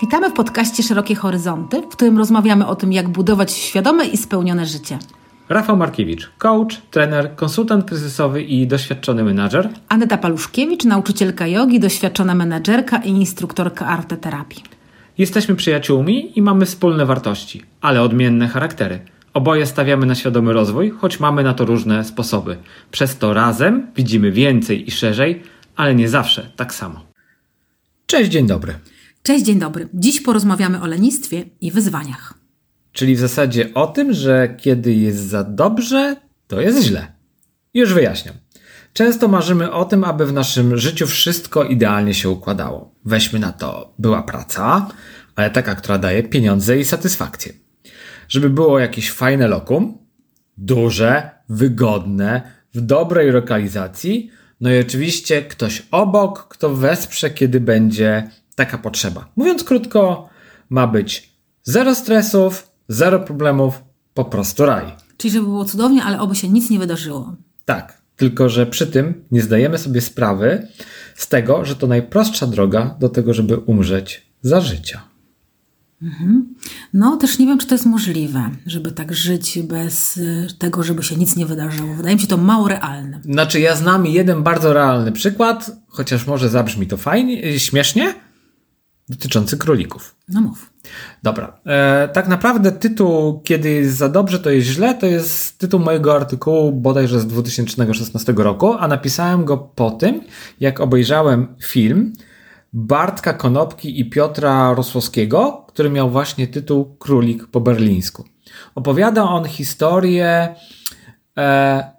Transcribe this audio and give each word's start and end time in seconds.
Witamy 0.00 0.30
w 0.30 0.32
podcaście 0.32 0.82
Szerokie 0.82 1.14
Horyzonty, 1.14 1.82
w 1.82 1.88
którym 1.88 2.18
rozmawiamy 2.18 2.66
o 2.66 2.76
tym, 2.76 2.92
jak 2.92 3.08
budować 3.08 3.52
świadome 3.52 4.06
i 4.06 4.16
spełnione 4.16 4.66
życie. 4.66 4.98
Rafał 5.48 5.76
Markiewicz, 5.76 6.30
coach, 6.38 6.80
trener, 6.90 7.34
konsultant 7.36 7.84
kryzysowy 7.84 8.42
i 8.42 8.66
doświadczony 8.66 9.24
menadżer. 9.24 9.68
Aneta 9.88 10.18
Paluszkiewicz, 10.18 10.84
nauczycielka 10.84 11.46
jogi, 11.46 11.80
doświadczona 11.80 12.34
menedżerka 12.34 12.98
i 12.98 13.08
instruktorka 13.08 13.86
arteterapii. 13.86 14.62
Jesteśmy 15.18 15.56
przyjaciółmi 15.56 16.38
i 16.38 16.42
mamy 16.42 16.66
wspólne 16.66 17.06
wartości, 17.06 17.62
ale 17.80 18.02
odmienne 18.02 18.48
charaktery. 18.48 19.00
Oboje 19.34 19.66
stawiamy 19.66 20.06
na 20.06 20.14
świadomy 20.14 20.52
rozwój, 20.52 20.90
choć 20.90 21.20
mamy 21.20 21.42
na 21.42 21.54
to 21.54 21.64
różne 21.64 22.04
sposoby. 22.04 22.56
Przez 22.90 23.18
to 23.18 23.34
razem 23.34 23.86
widzimy 23.96 24.32
więcej 24.32 24.88
i 24.88 24.90
szerzej, 24.90 25.42
ale 25.76 25.94
nie 25.94 26.08
zawsze 26.08 26.50
tak 26.56 26.74
samo. 26.74 27.00
Cześć, 28.06 28.30
dzień 28.30 28.46
dobry. 28.46 28.74
Cześć, 29.22 29.44
dzień 29.44 29.58
dobry. 29.58 29.88
Dziś 29.94 30.20
porozmawiamy 30.20 30.82
o 30.82 30.86
lenistwie 30.86 31.44
i 31.60 31.70
wyzwaniach. 31.70 32.34
Czyli 32.92 33.16
w 33.16 33.18
zasadzie 33.18 33.74
o 33.74 33.86
tym, 33.86 34.12
że 34.12 34.54
kiedy 34.58 34.94
jest 34.94 35.18
za 35.18 35.44
dobrze, 35.44 36.16
to 36.46 36.60
jest 36.60 36.82
źle. 36.82 37.12
Już 37.74 37.94
wyjaśniam. 37.94 38.34
Często 38.92 39.28
marzymy 39.28 39.72
o 39.72 39.84
tym, 39.84 40.04
aby 40.04 40.26
w 40.26 40.32
naszym 40.32 40.76
życiu 40.76 41.06
wszystko 41.06 41.64
idealnie 41.64 42.14
się 42.14 42.30
układało. 42.30 42.94
Weźmy 43.04 43.38
na 43.38 43.52
to, 43.52 43.94
była 43.98 44.22
praca, 44.22 44.88
ale 45.36 45.50
taka, 45.50 45.74
która 45.74 45.98
daje 45.98 46.22
pieniądze 46.22 46.78
i 46.78 46.84
satysfakcję. 46.84 47.52
Żeby 48.28 48.50
było 48.50 48.78
jakieś 48.78 49.10
fajne 49.10 49.48
lokum, 49.48 49.98
duże, 50.56 51.30
wygodne, 51.48 52.42
w 52.74 52.80
dobrej 52.80 53.30
lokalizacji, 53.30 54.30
no 54.60 54.72
i 54.72 54.80
oczywiście 54.80 55.42
ktoś 55.42 55.82
obok, 55.90 56.48
kto 56.48 56.74
wesprze, 56.74 57.30
kiedy 57.30 57.60
będzie 57.60 58.30
taka 58.60 58.78
potrzeba. 58.78 59.28
Mówiąc 59.36 59.64
krótko, 59.64 60.28
ma 60.70 60.86
być 60.86 61.32
zero 61.62 61.94
stresów, 61.94 62.70
zero 62.88 63.20
problemów, 63.20 63.82
po 64.14 64.24
prostu 64.24 64.66
raj. 64.66 64.84
Czyli 65.16 65.32
żeby 65.32 65.46
było 65.46 65.64
cudownie, 65.64 66.04
ale 66.04 66.20
oby 66.20 66.34
się 66.34 66.48
nic 66.48 66.70
nie 66.70 66.78
wydarzyło. 66.78 67.36
Tak, 67.64 68.02
tylko 68.16 68.48
że 68.48 68.66
przy 68.66 68.86
tym 68.86 69.24
nie 69.30 69.42
zdajemy 69.42 69.78
sobie 69.78 70.00
sprawy 70.00 70.68
z 71.14 71.28
tego, 71.28 71.64
że 71.64 71.76
to 71.76 71.86
najprostsza 71.86 72.46
droga 72.46 72.96
do 73.00 73.08
tego, 73.08 73.34
żeby 73.34 73.56
umrzeć 73.56 74.26
za 74.42 74.60
życia. 74.60 75.00
No, 76.92 77.16
też 77.16 77.38
nie 77.38 77.46
wiem, 77.46 77.58
czy 77.58 77.66
to 77.66 77.74
jest 77.74 77.86
możliwe, 77.86 78.50
żeby 78.66 78.92
tak 78.92 79.14
żyć 79.14 79.58
bez 79.62 80.16
y, 80.16 80.48
tego, 80.58 80.82
żeby 80.82 81.02
się 81.02 81.16
nic 81.16 81.36
nie 81.36 81.46
wydarzyło. 81.46 81.94
Wydaje 81.94 82.14
mi 82.16 82.20
się 82.20 82.26
to 82.26 82.36
mało 82.36 82.68
realne. 82.68 83.20
Znaczy, 83.24 83.60
ja 83.60 83.76
znam 83.76 84.06
jeden 84.06 84.42
bardzo 84.42 84.72
realny 84.72 85.12
przykład, 85.12 85.70
chociaż 85.88 86.26
może 86.26 86.48
zabrzmi 86.48 86.86
to 86.86 86.96
fajnie, 86.96 87.58
śmiesznie, 87.58 88.14
dotyczący 89.10 89.56
królików. 89.56 90.16
No 90.28 90.40
mów. 90.40 90.72
Dobra. 91.22 91.60
E, 91.66 92.08
tak 92.08 92.28
naprawdę 92.28 92.72
tytuł 92.72 93.40
Kiedy 93.44 93.70
jest 93.70 93.96
za 93.96 94.08
dobrze, 94.08 94.38
to 94.38 94.50
jest 94.50 94.68
źle, 94.68 94.94
to 94.94 95.06
jest 95.06 95.58
tytuł 95.58 95.80
mojego 95.80 96.14
artykułu 96.14 96.72
bodajże 96.72 97.20
z 97.20 97.26
2016 97.26 98.34
roku, 98.36 98.74
a 98.78 98.88
napisałem 98.88 99.44
go 99.44 99.58
po 99.58 99.90
tym, 99.90 100.20
jak 100.60 100.80
obejrzałem 100.80 101.54
film 101.62 102.12
Bartka 102.72 103.32
Konopki 103.32 104.00
i 104.00 104.10
Piotra 104.10 104.74
Rosłowskiego, 104.74 105.64
który 105.68 105.90
miał 105.90 106.10
właśnie 106.10 106.48
tytuł 106.48 106.96
Królik 106.98 107.46
po 107.46 107.60
berlińsku. 107.60 108.24
Opowiada 108.74 109.22
on 109.22 109.44
historię 109.44 110.54
e, 111.36 111.90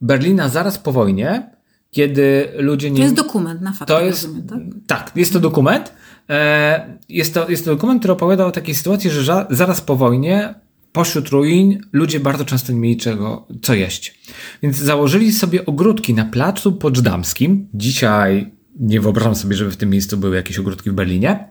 Berlina 0.00 0.48
zaraz 0.48 0.78
po 0.78 0.92
wojnie, 0.92 1.50
kiedy 1.90 2.52
ludzie 2.58 2.90
nie... 2.90 2.96
To 2.96 3.02
jest 3.02 3.14
dokument 3.14 3.60
na 3.60 3.72
fakt. 3.72 3.88
To 3.88 4.00
jest, 4.00 4.24
rozumiem, 4.24 4.48
tak? 4.48 4.58
tak, 4.86 5.16
jest 5.16 5.32
to 5.32 5.40
dokument. 5.40 5.92
E, 6.30 6.98
Jest 7.08 7.34
to, 7.34 7.50
jest 7.50 7.64
to 7.64 7.70
dokument, 7.70 8.00
który 8.00 8.12
opowiada 8.12 8.46
o 8.46 8.50
takiej 8.50 8.74
sytuacji, 8.74 9.10
że 9.10 9.46
zaraz 9.50 9.80
po 9.80 9.96
wojnie, 9.96 10.54
pośród 10.92 11.28
ruin, 11.28 11.80
ludzie 11.92 12.20
bardzo 12.20 12.44
często 12.44 12.72
nie 12.72 12.78
mieli 12.78 12.96
czego, 12.96 13.46
co 13.62 13.74
jeść. 13.74 14.18
Więc 14.62 14.76
założyli 14.76 15.32
sobie 15.32 15.66
ogródki 15.66 16.14
na 16.14 16.24
placu 16.24 16.72
Poczdamskim. 16.72 17.68
Dzisiaj 17.74 18.50
nie 18.80 19.00
wyobrażam 19.00 19.34
sobie, 19.34 19.56
żeby 19.56 19.70
w 19.70 19.76
tym 19.76 19.90
miejscu 19.90 20.16
były 20.16 20.36
jakieś 20.36 20.58
ogródki 20.58 20.90
w 20.90 20.92
Berlinie. 20.92 21.48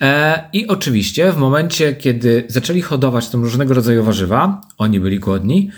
E, 0.00 0.44
I 0.52 0.66
oczywiście 0.66 1.32
w 1.32 1.36
momencie, 1.36 1.94
kiedy 1.94 2.44
zaczęli 2.48 2.82
hodować 2.82 3.28
tam 3.28 3.42
różnego 3.42 3.74
rodzaju 3.74 4.04
warzywa, 4.04 4.60
oni 4.78 5.00
byli 5.00 5.18
głodni, 5.18 5.70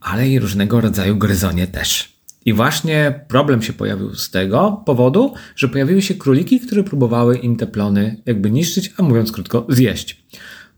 ale 0.00 0.28
i 0.28 0.38
różnego 0.38 0.80
rodzaju 0.80 1.16
gryzonie 1.16 1.66
też. 1.66 2.12
I 2.44 2.52
właśnie 2.52 3.24
problem 3.28 3.62
się 3.62 3.72
pojawił 3.72 4.14
z 4.14 4.30
tego 4.30 4.82
powodu, 4.86 5.34
że 5.56 5.68
pojawiły 5.68 6.02
się 6.02 6.14
króliki, 6.14 6.60
które 6.60 6.84
próbowały 6.84 7.38
im 7.38 7.56
te 7.56 7.66
plony 7.66 8.22
jakby 8.26 8.50
niszczyć, 8.50 8.92
a 8.96 9.02
mówiąc 9.02 9.32
krótko, 9.32 9.66
zjeść. 9.68 10.24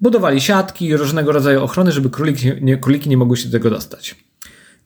Budowali 0.00 0.40
siatki, 0.40 0.96
różnego 0.96 1.32
rodzaju 1.32 1.62
ochrony, 1.64 1.92
żeby 1.92 2.10
króliki 2.10 2.52
nie, 2.60 2.78
króliki 2.78 3.08
nie 3.08 3.16
mogły 3.16 3.36
się 3.36 3.48
do 3.48 3.52
tego 3.52 3.70
dostać. 3.70 4.14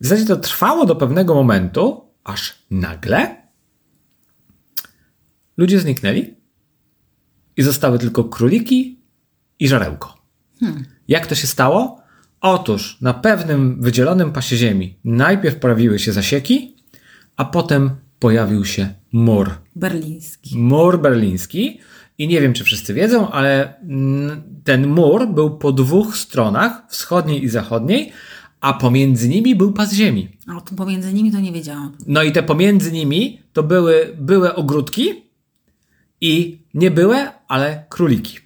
W 0.00 0.06
zasadzie 0.06 0.26
to 0.26 0.36
trwało 0.36 0.86
do 0.86 0.96
pewnego 0.96 1.34
momentu, 1.34 2.04
aż 2.24 2.66
nagle 2.70 3.36
ludzie 5.56 5.80
zniknęli 5.80 6.34
i 7.56 7.62
zostały 7.62 7.98
tylko 7.98 8.24
króliki 8.24 9.00
i 9.58 9.68
żarełko. 9.68 10.14
Jak 11.08 11.26
to 11.26 11.34
się 11.34 11.46
stało? 11.46 11.97
Otóż 12.40 12.98
na 13.00 13.14
pewnym 13.14 13.82
wydzielonym 13.82 14.32
pasie 14.32 14.56
ziemi 14.56 14.96
najpierw 15.04 15.56
pojawiły 15.56 15.98
się 15.98 16.12
zasieki, 16.12 16.76
a 17.36 17.44
potem 17.44 17.90
pojawił 18.18 18.64
się 18.64 18.94
mur. 19.12 19.50
Berliński. 19.76 20.58
Mur 20.58 21.00
berliński. 21.00 21.80
I 22.18 22.28
nie 22.28 22.40
wiem, 22.40 22.52
czy 22.52 22.64
wszyscy 22.64 22.94
wiedzą, 22.94 23.30
ale 23.30 23.74
ten 24.64 24.86
mur 24.86 25.28
był 25.28 25.58
po 25.58 25.72
dwóch 25.72 26.16
stronach, 26.16 26.82
wschodniej 26.88 27.44
i 27.44 27.48
zachodniej, 27.48 28.12
a 28.60 28.72
pomiędzy 28.72 29.28
nimi 29.28 29.56
był 29.56 29.72
pas 29.72 29.92
ziemi. 29.92 30.28
A 30.46 30.56
o 30.56 30.60
tym 30.60 30.76
pomiędzy 30.76 31.12
nimi 31.12 31.32
to 31.32 31.40
nie 31.40 31.52
wiedziałam. 31.52 31.96
No 32.06 32.22
i 32.22 32.32
te 32.32 32.42
pomiędzy 32.42 32.92
nimi 32.92 33.42
to 33.52 33.62
były 33.62 34.16
były 34.18 34.54
ogródki 34.54 35.22
i 36.20 36.58
nie 36.74 36.90
były, 36.90 37.16
ale 37.48 37.84
króliki. 37.88 38.38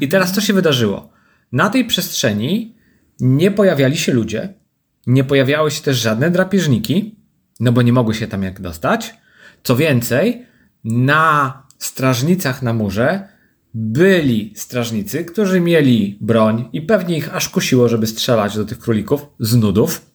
I 0.00 0.08
teraz 0.08 0.32
co 0.32 0.40
się 0.40 0.52
wydarzyło? 0.52 1.08
Na 1.52 1.70
tej 1.70 1.84
przestrzeni 1.84 2.74
nie 3.20 3.50
pojawiali 3.50 3.96
się 3.96 4.12
ludzie, 4.12 4.54
nie 5.06 5.24
pojawiały 5.24 5.70
się 5.70 5.82
też 5.82 5.96
żadne 5.96 6.30
drapieżniki, 6.30 7.16
no 7.60 7.72
bo 7.72 7.82
nie 7.82 7.92
mogły 7.92 8.14
się 8.14 8.26
tam 8.26 8.42
jak 8.42 8.60
dostać. 8.60 9.14
Co 9.62 9.76
więcej, 9.76 10.46
na 10.84 11.62
strażnicach 11.78 12.62
na 12.62 12.72
murze 12.72 13.28
byli 13.74 14.52
strażnicy, 14.56 15.24
którzy 15.24 15.60
mieli 15.60 16.18
broń 16.20 16.68
i 16.72 16.82
pewnie 16.82 17.16
ich 17.16 17.34
aż 17.34 17.48
kusiło, 17.48 17.88
żeby 17.88 18.06
strzelać 18.06 18.56
do 18.56 18.64
tych 18.64 18.78
królików 18.78 19.26
z 19.40 19.56
nudów. 19.56 20.10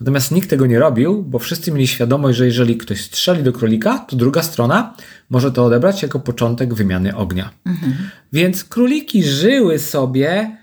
Natomiast 0.00 0.30
nikt 0.30 0.50
tego 0.50 0.66
nie 0.66 0.78
robił, 0.78 1.22
bo 1.22 1.38
wszyscy 1.38 1.72
mieli 1.72 1.86
świadomość, 1.86 2.38
że 2.38 2.46
jeżeli 2.46 2.76
ktoś 2.76 3.04
strzeli 3.04 3.42
do 3.42 3.52
królika, 3.52 3.98
to 3.98 4.16
druga 4.16 4.42
strona 4.42 4.94
może 5.30 5.52
to 5.52 5.64
odebrać 5.64 6.02
jako 6.02 6.20
początek 6.20 6.74
wymiany 6.74 7.16
ognia. 7.16 7.50
Więc 8.32 8.64
króliki 8.64 9.24
żyły 9.24 9.78
sobie 9.78 10.56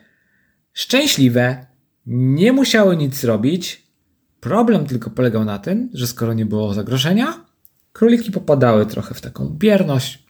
szczęśliwe, 0.73 1.66
nie 2.07 2.53
musiały 2.53 2.97
nic 2.97 3.23
robić. 3.23 3.87
Problem 4.39 4.85
tylko 4.85 5.09
polegał 5.09 5.45
na 5.45 5.59
tym, 5.59 5.89
że 5.93 6.07
skoro 6.07 6.33
nie 6.33 6.45
było 6.45 6.73
zagrożenia, 6.73 7.45
króliki 7.93 8.31
popadały 8.31 8.85
trochę 8.85 9.13
w 9.13 9.21
taką 9.21 9.49
bierność, 9.49 10.23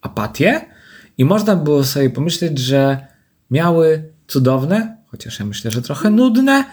apatię 0.00 0.60
i 1.18 1.24
można 1.24 1.56
było 1.56 1.84
sobie 1.84 2.10
pomyśleć, 2.10 2.58
że 2.58 3.06
miały 3.50 4.12
cudowne, 4.26 4.96
chociaż 5.06 5.40
ja 5.40 5.46
myślę, 5.46 5.70
że 5.70 5.82
trochę 5.82 6.10
nudne 6.10 6.64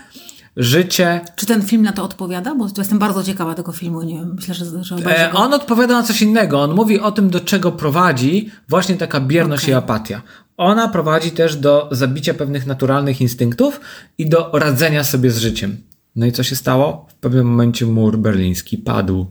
życie. 0.58 1.22
Czy 1.36 1.46
ten 1.46 1.62
film 1.62 1.82
na 1.82 1.92
to 1.92 2.04
odpowiada? 2.04 2.56
Bo 2.56 2.68
jestem 2.78 3.00
bardzo 3.00 3.24
ciekawa 3.24 3.56
tego 3.56 3.72
filmu. 3.72 4.02
Nie 4.02 4.16
wiem, 4.16 4.34
myślę, 4.36 4.54
że, 4.54 4.84
że 4.84 4.96
E, 4.96 5.32
on 5.34 5.54
odpowiada 5.54 5.94
na 5.94 6.04
coś 6.04 6.22
innego. 6.22 6.62
On 6.62 6.74
mówi 6.74 7.00
o 7.00 7.12
tym, 7.12 7.30
do 7.30 7.40
czego 7.40 7.72
prowadzi 7.72 8.52
właśnie 8.70 8.96
taka 8.96 9.20
bierność 9.20 9.64
Okej. 9.64 9.74
i 9.74 9.78
apatia. 9.78 10.22
Ona 10.58 10.88
prowadzi 10.88 11.32
też 11.32 11.56
do 11.56 11.90
zabicia 11.92 12.34
pewnych 12.34 12.66
naturalnych 12.66 13.22
instynktów 13.22 13.82
i 14.18 14.30
do 14.30 14.52
radzenia 14.54 15.04
sobie 15.04 15.32
z 15.32 15.38
życiem. 15.38 15.78
No 16.16 16.26
i 16.26 16.32
co 16.32 16.44
się 16.44 16.56
stało? 16.56 17.06
W 17.10 17.16
pewnym 17.16 17.48
momencie 17.48 17.86
mur 17.86 18.18
berliński 18.18 18.78
padł. 18.78 19.26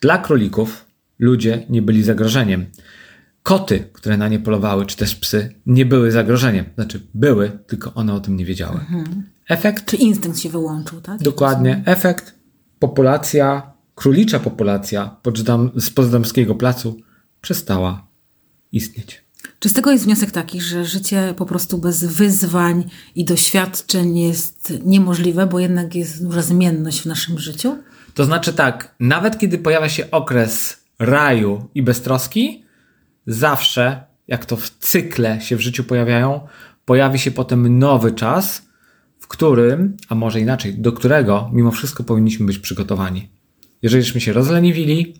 Dla 0.00 0.18
królików 0.18 0.84
ludzie 1.18 1.66
nie 1.68 1.82
byli 1.82 2.02
zagrożeniem. 2.02 2.66
Koty, 3.42 3.88
które 3.92 4.16
na 4.16 4.28
nie 4.28 4.38
polowały, 4.38 4.86
czy 4.86 4.96
też 4.96 5.14
psy, 5.14 5.54
nie 5.66 5.86
były 5.86 6.10
zagrożeniem. 6.10 6.64
Znaczy, 6.74 7.00
były, 7.14 7.50
tylko 7.66 7.94
one 7.94 8.14
o 8.14 8.20
tym 8.20 8.36
nie 8.36 8.44
wiedziały. 8.44 8.80
Efekt 9.48 9.84
Czy 9.84 9.96
instynkt 9.96 10.38
się 10.38 10.48
wyłączył, 10.48 11.00
tak? 11.00 11.22
Dokładnie. 11.22 11.82
Efekt. 11.86 12.34
Populacja, 12.78 13.72
królicza 13.94 14.40
populacja 14.40 15.16
Poczdam, 15.22 15.70
z 15.76 15.90
Potsdamskiego 15.90 16.54
Placu 16.54 16.96
przestała 17.40 18.06
istnieć. 18.72 19.24
Czy 19.58 19.68
z 19.68 19.72
tego 19.72 19.90
jest 19.90 20.04
wniosek 20.04 20.30
taki, 20.30 20.60
że 20.60 20.84
życie 20.84 21.34
po 21.36 21.46
prostu 21.46 21.78
bez 21.78 22.04
wyzwań 22.04 22.84
i 23.14 23.24
doświadczeń 23.24 24.18
jest 24.18 24.72
niemożliwe, 24.84 25.46
bo 25.46 25.58
jednak 25.58 25.94
jest 25.94 26.24
duża 26.26 26.42
zmienność 26.42 27.00
w 27.00 27.06
naszym 27.06 27.38
życiu? 27.38 27.78
To 28.14 28.24
znaczy 28.24 28.52
tak, 28.52 28.94
nawet 29.00 29.38
kiedy 29.38 29.58
pojawia 29.58 29.88
się 29.88 30.10
okres 30.10 30.76
raju 30.98 31.68
i 31.74 31.82
beztroski, 31.82 32.64
zawsze 33.26 34.04
jak 34.28 34.46
to 34.46 34.56
w 34.56 34.70
cykle 34.70 35.40
się 35.40 35.56
w 35.56 35.60
życiu 35.60 35.84
pojawiają, 35.84 36.40
pojawi 36.84 37.18
się 37.18 37.30
potem 37.30 37.78
nowy 37.78 38.12
czas, 38.12 38.62
którym, 39.36 39.96
a 40.08 40.14
może 40.14 40.40
inaczej, 40.40 40.74
do 40.74 40.92
którego 40.92 41.50
mimo 41.52 41.70
wszystko 41.70 42.04
powinniśmy 42.04 42.46
być 42.46 42.58
przygotowani. 42.58 43.28
Jeżeli 43.82 44.20
się 44.20 44.32
rozleniwili, 44.32 45.14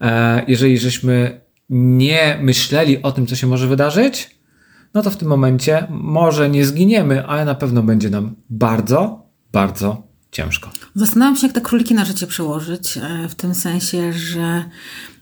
e, 0.00 0.44
jeżeli 0.48 0.78
żeśmy 0.78 1.40
nie 1.70 2.38
myśleli 2.42 3.02
o 3.02 3.12
tym, 3.12 3.26
co 3.26 3.36
się 3.36 3.46
może 3.46 3.68
wydarzyć, 3.68 4.30
no 4.94 5.02
to 5.02 5.10
w 5.10 5.16
tym 5.16 5.28
momencie 5.28 5.86
może 5.90 6.50
nie 6.50 6.66
zginiemy, 6.66 7.26
ale 7.26 7.44
na 7.44 7.54
pewno 7.54 7.82
będzie 7.82 8.10
nam 8.10 8.34
bardzo, 8.50 9.26
bardzo 9.52 10.02
ciężko. 10.32 10.70
Zastanawiam 10.94 11.36
się, 11.36 11.46
jak 11.46 11.54
te 11.54 11.60
króliki 11.60 11.94
na 11.94 12.04
życie 12.04 12.26
przełożyć, 12.26 12.96
e, 12.96 13.28
w 13.28 13.34
tym 13.34 13.54
sensie, 13.54 14.12
że, 14.12 14.64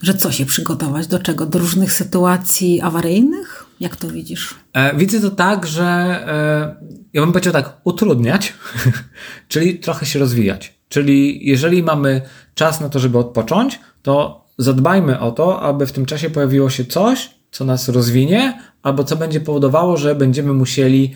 że 0.03 0.15
co 0.15 0.33
się 0.33 0.47
przygotować, 0.47 1.07
do 1.07 1.19
czego? 1.19 1.47
Do 1.47 1.59
różnych 1.59 1.93
sytuacji 1.93 2.81
awaryjnych? 2.81 3.62
Jak 3.83 3.97
to 3.97 4.09
widzisz? 4.09 4.55
E, 4.73 4.97
widzę 4.97 5.21
to 5.21 5.31
tak, 5.31 5.67
że 5.67 5.85
e, 5.85 6.77
ja 7.13 7.21
bym 7.21 7.33
powiedział 7.33 7.53
tak, 7.53 7.81
utrudniać, 7.85 8.55
czyli 9.49 9.79
trochę 9.79 10.07
się 10.07 10.19
rozwijać. 10.19 10.75
Czyli 10.89 11.49
jeżeli 11.49 11.83
mamy 11.83 12.21
czas 12.55 12.81
na 12.81 12.89
to, 12.89 12.99
żeby 12.99 13.19
odpocząć, 13.19 13.81
to 14.03 14.45
zadbajmy 14.59 15.21
o 15.21 15.33
to, 15.33 15.61
aby 15.61 15.87
w 15.87 15.93
tym 15.93 16.07
czasie 16.07 16.31
pojawiło 16.31 16.71
się 16.71 16.85
coś, 16.85 17.31
co 17.51 17.65
nas 17.65 17.89
rozwinie, 17.89 18.59
albo 18.83 19.05
co 19.05 19.17
będzie 19.17 19.41
powodowało, 19.41 19.97
że 19.97 20.15
będziemy 20.15 20.53
musieli 20.53 21.15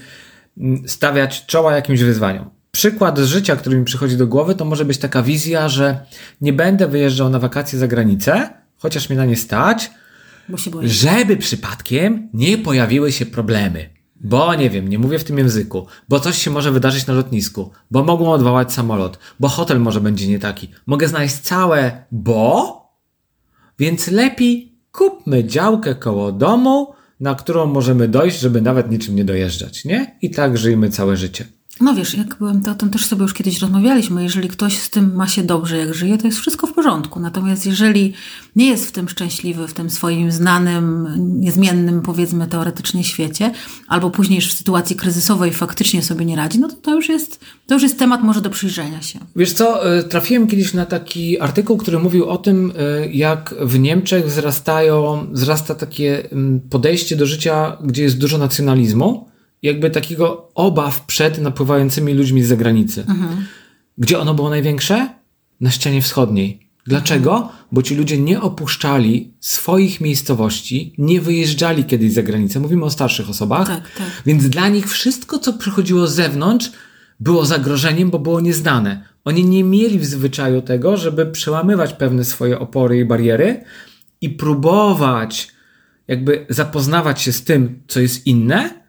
mm, 0.59 0.89
stawiać 0.89 1.47
czoła 1.47 1.77
jakimś 1.77 2.01
wyzwaniom. 2.01 2.51
Przykład 2.71 3.19
z 3.19 3.25
życia, 3.25 3.57
który 3.57 3.79
mi 3.79 3.85
przychodzi 3.85 4.17
do 4.17 4.27
głowy, 4.27 4.55
to 4.55 4.65
może 4.65 4.85
być 4.85 4.99
taka 4.99 5.23
wizja, 5.23 5.69
że 5.69 6.07
nie 6.41 6.53
będę 6.53 6.87
wyjeżdżał 6.87 7.31
na 7.31 7.39
wakacje 7.39 7.79
za 7.79 7.87
granicę, 7.89 8.51
chociaż 8.79 9.09
mnie 9.09 9.19
na 9.19 9.25
nie 9.25 9.37
stać, 9.37 9.91
żeby 10.83 11.37
przypadkiem 11.37 12.29
nie 12.35 12.59
pojawiły 12.59 13.13
się 13.13 13.27
problemy. 13.27 13.97
Bo 14.21 14.55
nie 14.55 14.71
wiem, 14.71 14.89
nie 14.89 14.99
mówię 14.99 15.19
w 15.19 15.25
tym 15.25 15.39
języku, 15.39 15.87
bo 16.09 16.21
coś 16.21 16.39
się 16.43 16.51
może 16.51 16.73
wydarzyć 16.73 17.07
na 17.07 17.15
lotnisku, 17.15 17.71
bo 17.91 18.05
mogą 18.05 18.33
odwołać 18.33 18.73
samolot, 18.73 19.19
bo 19.41 19.49
hotel 19.49 19.81
może 19.81 20.01
będzie 20.01 20.29
nie 20.29 20.39
taki. 20.39 20.69
Mogę 20.87 21.09
znaleźć 21.09 21.35
całe 21.37 22.05
bo, 22.13 22.77
więc 23.79 24.09
lepiej 24.09 24.79
kupmy 24.93 25.45
działkę 25.45 25.95
koło 25.95 26.33
domu, 26.33 26.95
na 27.21 27.35
którą 27.35 27.67
możemy 27.67 28.09
dojść, 28.09 28.41
żeby 28.41 28.61
nawet 28.61 28.91
niczym 28.91 29.17
nie 29.17 29.25
dojeżdżać, 29.25 29.85
nie? 29.85 30.17
I 30.23 30.31
tak 30.31 30.59
żyjmy 30.59 30.91
całe 30.91 31.17
życie. 31.17 31.47
No 31.81 31.95
wiesz, 31.95 32.15
jak 32.15 32.37
byłem, 32.39 32.63
to 32.63 32.71
o 32.71 32.75
tym 32.75 32.91
też 32.91 33.07
sobie 33.07 33.23
już 33.23 33.35
kiedyś 33.35 33.61
rozmawialiśmy. 33.61 34.23
Jeżeli 34.23 34.49
ktoś 34.49 34.79
z 34.79 34.91
tym 34.91 35.15
ma 35.15 35.27
się 35.27 35.43
dobrze, 35.43 35.77
jak 35.77 35.95
żyje, 35.95 36.19
to 36.19 36.27
jest 36.27 36.39
wszystko 36.39 36.67
w 36.67 36.73
porządku. 36.73 37.21
Natomiast 37.21 37.67
jeżeli 37.67 38.13
nie 38.57 38.67
jest 38.67 38.87
w 38.87 38.93
tym 38.93 39.09
szczęśliwy, 39.09 39.69
w 39.69 39.75
tym 39.75 39.91
swoim 39.91 40.33
znanym, 40.33 41.09
niezmiennym, 41.41 42.03
powiedzmy 42.03 42.47
teoretycznie 42.47 43.05
świecie, 43.05 43.53
albo 43.89 44.11
później 44.11 44.37
już 44.37 44.49
w 44.49 44.59
sytuacji 44.59 44.97
kryzysowej 44.97 45.53
faktycznie 45.53 46.03
sobie 46.03 46.25
nie 46.25 46.37
radzi, 46.37 46.59
no 46.61 46.69
to 46.69 46.75
to 46.75 46.95
już 46.95 47.09
jest, 47.09 47.41
to 47.67 47.75
już 47.75 47.83
jest 47.83 47.99
temat 47.99 48.23
może 48.23 48.41
do 48.41 48.51
przyjrzenia 48.51 49.03
się. 49.03 49.19
Wiesz 49.37 49.53
co, 49.53 49.97
e, 49.97 50.03
trafiłem 50.03 50.47
kiedyś 50.47 50.75
na 50.75 50.87
taki 50.87 51.41
artykuł, 51.41 51.77
który 51.77 51.99
mówił 51.99 52.29
o 52.29 52.39
tym, 52.39 52.73
e, 52.79 53.09
jak 53.09 53.55
w 53.61 53.79
Niemczech 53.79 54.27
wzrastają, 54.27 55.27
wzrasta 55.33 55.75
takie 55.75 56.31
mm, 56.33 56.61
podejście 56.61 57.17
do 57.17 57.27
życia, 57.27 57.77
gdzie 57.85 58.03
jest 58.03 58.19
dużo 58.19 58.39
nacjonalizmu 58.39 59.36
jakby 59.67 59.91
takiego 59.91 60.49
obaw 60.55 61.07
przed 61.07 61.39
napływającymi 61.39 62.15
ludźmi 62.15 62.43
z 62.43 62.49
zagranicy. 62.49 63.01
Mhm. 63.01 63.47
Gdzie 63.99 64.19
ono 64.19 64.35
było 64.35 64.51
największe? 64.51 65.09
Na 65.61 65.71
ścianie 65.71 66.03
wschodniej. 66.03 66.69
Dlaczego? 66.87 67.49
Bo 67.73 67.83
ci 67.83 67.95
ludzie 67.95 68.19
nie 68.19 68.41
opuszczali 68.41 69.35
swoich 69.41 70.01
miejscowości, 70.01 70.95
nie 70.99 71.21
wyjeżdżali 71.21 71.85
kiedyś 71.85 72.13
za 72.13 72.23
granicę. 72.23 72.61
Mówimy 72.61 72.85
o 72.85 72.91
starszych 72.91 73.31
osobach. 73.31 73.67
Tak, 73.67 73.91
tak. 73.99 74.07
Więc 74.27 74.49
dla 74.49 74.69
nich 74.69 74.91
wszystko, 74.91 75.39
co 75.39 75.53
przychodziło 75.53 76.07
z 76.07 76.15
zewnątrz, 76.15 76.71
było 77.21 77.47
zagrożeniem, 77.47 78.11
bo 78.11 78.19
było 78.19 78.41
nieznane. 78.41 79.05
Oni 79.25 79.45
nie 79.45 79.65
mieli 79.65 79.99
w 79.99 80.07
zwyczaju 80.07 80.63
tego, 80.63 80.97
żeby 80.97 81.27
przełamywać 81.27 81.93
pewne 81.93 82.25
swoje 82.25 82.59
opory 82.59 82.99
i 82.99 83.05
bariery 83.05 83.65
i 84.21 84.31
próbować 84.31 85.57
jakby 86.09 86.47
zapoznawać 86.49 87.23
się 87.23 87.33
z 87.33 87.45
tym, 87.45 87.83
co 87.89 88.01
jest 88.01 88.27
inne, 88.27 88.86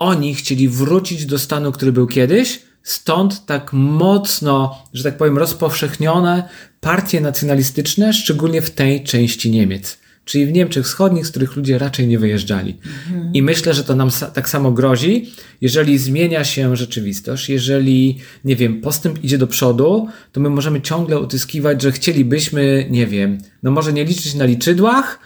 oni 0.00 0.34
chcieli 0.34 0.68
wrócić 0.68 1.26
do 1.26 1.38
stanu, 1.38 1.72
który 1.72 1.92
był 1.92 2.06
kiedyś, 2.06 2.62
stąd 2.82 3.46
tak 3.46 3.72
mocno, 3.72 4.84
że 4.92 5.04
tak 5.04 5.16
powiem, 5.16 5.38
rozpowszechnione 5.38 6.48
partie 6.80 7.20
nacjonalistyczne, 7.20 8.12
szczególnie 8.12 8.62
w 8.62 8.70
tej 8.70 9.04
części 9.04 9.50
Niemiec. 9.50 9.98
Czyli 10.24 10.46
w 10.46 10.52
Niemczech 10.52 10.84
Wschodnich, 10.84 11.26
z 11.26 11.30
których 11.30 11.56
ludzie 11.56 11.78
raczej 11.78 12.06
nie 12.06 12.18
wyjeżdżali. 12.18 12.76
Mhm. 12.86 13.34
I 13.34 13.42
myślę, 13.42 13.74
że 13.74 13.84
to 13.84 13.96
nam 13.96 14.10
tak 14.34 14.48
samo 14.48 14.72
grozi, 14.72 15.32
jeżeli 15.60 15.98
zmienia 15.98 16.44
się 16.44 16.76
rzeczywistość, 16.76 17.48
jeżeli, 17.48 18.18
nie 18.44 18.56
wiem, 18.56 18.80
postęp 18.80 19.24
idzie 19.24 19.38
do 19.38 19.46
przodu, 19.46 20.08
to 20.32 20.40
my 20.40 20.50
możemy 20.50 20.80
ciągle 20.80 21.18
utyskiwać, 21.20 21.82
że 21.82 21.92
chcielibyśmy, 21.92 22.86
nie 22.90 23.06
wiem, 23.06 23.38
no 23.62 23.70
może 23.70 23.92
nie 23.92 24.04
liczyć 24.04 24.34
na 24.34 24.44
liczydłach, 24.44 25.18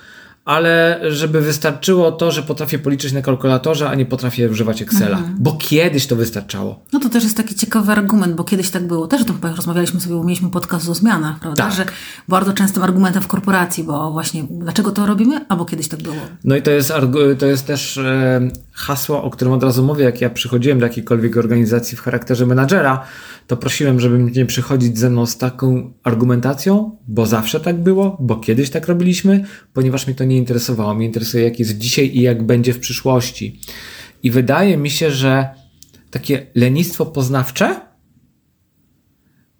ale 0.44 1.00
żeby 1.08 1.40
wystarczyło 1.40 2.12
to, 2.12 2.30
że 2.30 2.42
potrafię 2.42 2.78
policzyć 2.78 3.12
na 3.12 3.22
kalkulatorze, 3.22 3.88
a 3.88 3.94
nie 3.94 4.06
potrafię 4.06 4.50
używać 4.50 4.82
Excela. 4.82 5.18
Mhm. 5.18 5.36
Bo 5.38 5.52
kiedyś 5.52 6.06
to 6.06 6.16
wystarczało. 6.16 6.80
No 6.92 7.00
to 7.00 7.08
też 7.08 7.24
jest 7.24 7.36
taki 7.36 7.54
ciekawy 7.54 7.92
argument, 7.92 8.34
bo 8.34 8.44
kiedyś 8.44 8.70
tak 8.70 8.86
było. 8.86 9.06
Też 9.06 9.22
o 9.22 9.24
tym 9.24 9.38
rozmawialiśmy 9.56 10.00
sobie, 10.00 10.14
bo 10.14 10.24
mieliśmy 10.24 10.50
podcast 10.50 10.88
o 10.88 10.94
zmianach, 10.94 11.40
prawda? 11.40 11.64
Tak. 11.64 11.72
Że 11.72 11.84
bardzo 12.28 12.52
częstym 12.52 12.82
argumentem 12.82 13.22
w 13.22 13.28
korporacji, 13.28 13.84
bo 13.84 14.12
właśnie 14.12 14.44
dlaczego 14.50 14.90
to 14.90 15.06
robimy, 15.06 15.46
albo 15.48 15.64
kiedyś 15.64 15.88
tak 15.88 16.02
było. 16.02 16.16
No 16.44 16.56
i 16.56 16.62
to 16.62 16.70
jest, 16.70 16.92
to 17.38 17.46
jest 17.46 17.66
też 17.66 17.98
e, 17.98 18.50
hasło, 18.72 19.22
o 19.22 19.30
którym 19.30 19.54
od 19.54 19.62
razu 19.62 19.84
mówię, 19.84 20.04
jak 20.04 20.20
ja 20.20 20.30
przychodziłem 20.30 20.78
do 20.78 20.86
jakiejkolwiek 20.86 21.36
organizacji 21.36 21.96
w 21.96 22.00
charakterze 22.00 22.46
menadżera, 22.46 23.04
to 23.46 23.56
prosiłem, 23.56 24.00
żeby 24.00 24.18
nie 24.18 24.46
przychodzić 24.46 24.98
ze 24.98 25.10
mną 25.10 25.26
z 25.26 25.38
taką 25.38 25.92
argumentacją, 26.02 26.96
bo 27.08 27.26
zawsze 27.26 27.60
tak 27.60 27.82
było, 27.82 28.16
bo 28.20 28.36
kiedyś 28.36 28.70
tak 28.70 28.88
robiliśmy, 28.88 29.44
ponieważ 29.72 30.06
mnie 30.06 30.16
to 30.16 30.24
nie 30.24 30.33
interesowało. 30.38 30.94
Mnie 30.94 31.06
interesuje, 31.06 31.44
jak 31.44 31.58
jest 31.58 31.78
dzisiaj 31.78 32.10
i 32.16 32.20
jak 32.20 32.42
będzie 32.42 32.72
w 32.72 32.78
przyszłości. 32.78 33.60
I 34.22 34.30
wydaje 34.30 34.76
mi 34.76 34.90
się, 34.90 35.10
że 35.10 35.48
takie 36.10 36.46
lenistwo 36.54 37.06
poznawcze 37.06 37.80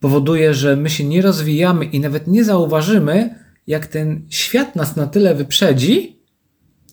powoduje, 0.00 0.54
że 0.54 0.76
my 0.76 0.90
się 0.90 1.04
nie 1.04 1.22
rozwijamy 1.22 1.84
i 1.84 2.00
nawet 2.00 2.26
nie 2.26 2.44
zauważymy, 2.44 3.34
jak 3.66 3.86
ten 3.86 4.26
świat 4.30 4.76
nas 4.76 4.96
na 4.96 5.06
tyle 5.06 5.34
wyprzedzi, 5.34 6.13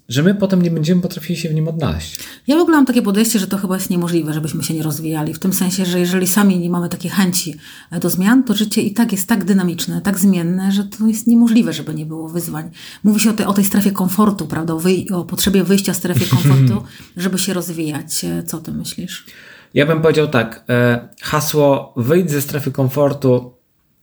że 0.09 0.24
my 0.24 0.35
potem 0.35 0.61
nie 0.61 0.71
będziemy 0.71 1.02
potrafili 1.02 1.40
się 1.40 1.49
w 1.49 1.54
nim 1.54 1.68
odnaleźć. 1.68 2.19
Ja 2.47 2.57
w 2.57 2.59
ogóle 2.59 2.78
mam 2.78 2.85
takie 2.85 3.02
podejście, 3.02 3.40
że 3.40 3.47
to 3.47 3.57
chyba 3.57 3.76
jest 3.76 3.90
niemożliwe, 3.90 4.33
żebyśmy 4.33 4.64
się 4.64 4.73
nie 4.73 4.83
rozwijali. 4.83 5.33
W 5.33 5.40
tym 5.40 5.54
sensie, 5.54 5.85
że 5.85 5.99
jeżeli 5.99 6.28
sami 6.28 6.59
nie 6.59 6.69
mamy 6.69 6.90
takiej 6.90 7.11
chęci 7.11 7.56
e, 7.92 7.99
do 7.99 8.09
zmian, 8.09 8.44
to 8.44 8.54
życie 8.54 8.81
i 8.81 8.94
tak 8.94 9.11
jest 9.11 9.28
tak 9.28 9.44
dynamiczne, 9.45 10.02
tak 10.02 10.19
zmienne, 10.19 10.71
że 10.71 10.83
to 10.83 11.07
jest 11.07 11.28
niemożliwe, 11.28 11.73
żeby 11.73 11.94
nie 11.94 12.06
było 12.06 12.30
wyzwań. 12.30 12.71
Mówi 13.04 13.19
się 13.19 13.30
o 13.30 13.33
tej, 13.33 13.45
o 13.45 13.54
tej 13.54 13.66
strefie 13.66 13.92
komfortu, 13.92 14.47
prawda? 14.47 14.73
O, 14.73 14.80
wyj- 14.80 15.14
o 15.14 15.26
potrzebie 15.26 15.64
wyjścia 15.64 15.94
z 15.94 15.97
strefy 15.97 16.30
komfortu, 16.30 16.83
żeby 17.18 17.40
się 17.40 17.54
rozwijać. 17.54 18.26
E, 18.26 18.44
co 18.44 18.57
ty 18.57 18.71
myślisz? 18.71 19.26
Ja 19.73 19.85
bym 19.85 20.02
powiedział 20.02 20.28
tak. 20.28 20.64
E, 20.69 21.09
hasło 21.21 21.94
wyjdź 21.97 22.31
ze 22.31 22.42
strefy 22.42 22.71
komfortu 22.71 23.54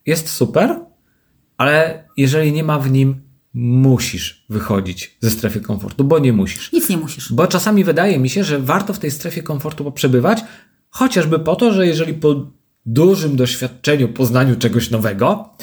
jest 0.06 0.28
super, 0.28 0.80
ale 1.56 2.04
jeżeli 2.16 2.52
nie 2.52 2.64
ma 2.64 2.78
w 2.78 2.90
nim 2.90 3.27
musisz 3.58 4.44
wychodzić 4.48 5.16
ze 5.20 5.30
strefy 5.30 5.60
komfortu, 5.60 6.04
bo 6.04 6.18
nie 6.18 6.32
musisz. 6.32 6.72
Nic 6.72 6.88
nie 6.88 6.96
musisz. 6.96 7.32
Bo 7.32 7.46
czasami 7.46 7.84
wydaje 7.84 8.18
mi 8.18 8.30
się, 8.30 8.44
że 8.44 8.58
warto 8.58 8.92
w 8.92 8.98
tej 8.98 9.10
strefie 9.10 9.42
komfortu 9.42 9.92
przebywać, 9.92 10.44
chociażby 10.90 11.38
po 11.38 11.56
to, 11.56 11.72
że 11.72 11.86
jeżeli 11.86 12.14
po 12.14 12.46
dużym 12.86 13.36
doświadczeniu, 13.36 14.08
poznaniu 14.08 14.56
czegoś 14.56 14.90
nowego, 14.90 15.54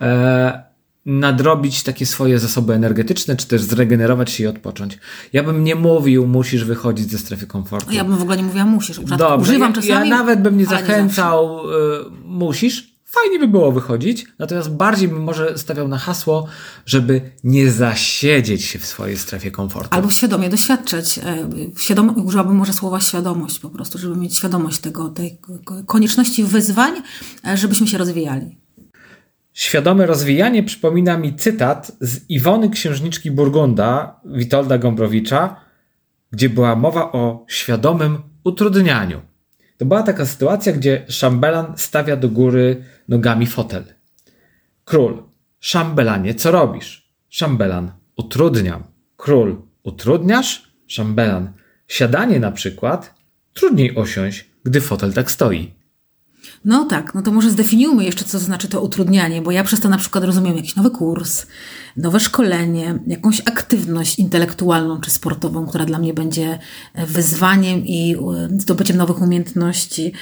e, 0.00 0.62
nadrobić 1.06 1.82
takie 1.82 2.06
swoje 2.06 2.38
zasoby 2.38 2.74
energetyczne, 2.74 3.36
czy 3.36 3.48
też 3.48 3.62
zregenerować 3.62 4.30
się 4.30 4.44
i 4.44 4.46
odpocząć. 4.46 4.98
Ja 5.32 5.42
bym 5.42 5.64
nie 5.64 5.74
mówił, 5.74 6.26
musisz 6.26 6.64
wychodzić 6.64 7.10
ze 7.10 7.18
strefy 7.18 7.46
komfortu. 7.46 7.92
Ja 7.92 8.04
bym 8.04 8.16
w 8.16 8.22
ogóle 8.22 8.36
nie 8.36 8.42
mówiła, 8.42 8.64
musisz. 8.64 9.00
Dobrze, 9.00 9.52
Używam 9.52 9.72
czasami, 9.72 10.10
ja 10.10 10.16
nawet 10.16 10.42
bym 10.42 10.58
nie 10.58 10.66
zachęcał, 10.66 11.60
nie 11.66 11.72
y, 11.72 12.24
musisz, 12.24 12.93
fajnie 13.14 13.38
by 13.38 13.48
było 13.48 13.72
wychodzić, 13.72 14.26
natomiast 14.38 14.70
bardziej 14.70 15.08
bym 15.08 15.22
może 15.22 15.58
stawiał 15.58 15.88
na 15.88 15.98
hasło, 15.98 16.46
żeby 16.86 17.20
nie 17.44 17.70
zasiedzieć 17.70 18.64
się 18.64 18.78
w 18.78 18.86
swojej 18.86 19.18
strefie 19.18 19.50
komfortu. 19.50 19.88
Albo 19.96 20.10
świadomie 20.10 20.48
doświadczać. 20.48 21.18
E, 21.18 21.48
świadom, 21.78 22.26
użyłabym 22.26 22.56
może 22.56 22.72
słowa 22.72 23.00
świadomość 23.00 23.58
po 23.58 23.70
prostu, 23.70 23.98
żeby 23.98 24.16
mieć 24.16 24.36
świadomość 24.36 24.78
tego, 24.78 25.08
tej 25.08 25.38
konieczności 25.86 26.44
wyzwań, 26.44 26.92
e, 27.46 27.56
żebyśmy 27.56 27.86
się 27.86 27.98
rozwijali. 27.98 28.58
Świadome 29.52 30.06
rozwijanie 30.06 30.62
przypomina 30.62 31.18
mi 31.18 31.36
cytat 31.36 31.92
z 32.00 32.30
Iwony 32.30 32.70
Księżniczki 32.70 33.30
Burgunda, 33.30 34.20
Witolda 34.24 34.78
Gombrowicza, 34.78 35.56
gdzie 36.30 36.48
była 36.48 36.76
mowa 36.76 37.12
o 37.12 37.44
świadomym 37.48 38.18
utrudnianiu. 38.44 39.33
To 39.84 39.88
była 39.88 40.02
taka 40.02 40.26
sytuacja, 40.26 40.72
gdzie 40.72 41.04
szambelan 41.08 41.74
stawia 41.76 42.16
do 42.16 42.28
góry 42.28 42.84
nogami 43.08 43.46
fotel. 43.46 43.84
Król, 44.84 45.22
szambelanie, 45.60 46.34
co 46.34 46.50
robisz? 46.50 47.08
Szambelan, 47.28 47.92
utrudniam. 48.16 48.82
Król, 49.16 49.62
utrudniasz? 49.82 50.70
Szambelan. 50.86 51.52
Siadanie 51.88 52.40
na 52.40 52.50
przykład 52.50 53.14
trudniej 53.54 53.96
osiąść, 53.96 54.50
gdy 54.64 54.80
fotel 54.80 55.12
tak 55.12 55.30
stoi. 55.30 55.73
No 56.64 56.84
tak, 56.84 57.14
no 57.14 57.22
to 57.22 57.32
może 57.32 57.50
zdefiniujmy 57.50 58.04
jeszcze, 58.04 58.24
co 58.24 58.38
znaczy 58.38 58.68
to 58.68 58.80
utrudnianie, 58.80 59.42
bo 59.42 59.50
ja 59.50 59.64
przez 59.64 59.80
to 59.80 59.88
na 59.88 59.98
przykład 59.98 60.24
rozumiem 60.24 60.56
jakiś 60.56 60.76
nowy 60.76 60.90
kurs, 60.90 61.46
nowe 61.96 62.20
szkolenie, 62.20 62.98
jakąś 63.06 63.40
aktywność 63.40 64.18
intelektualną 64.18 65.00
czy 65.00 65.10
sportową, 65.10 65.66
która 65.66 65.84
dla 65.84 65.98
mnie 65.98 66.14
będzie 66.14 66.58
e, 66.94 67.06
wyzwaniem 67.06 67.86
i 67.86 68.16
e, 68.16 68.48
zdobyciem 68.60 68.96
nowych 68.96 69.22
umiejętności. 69.22 70.12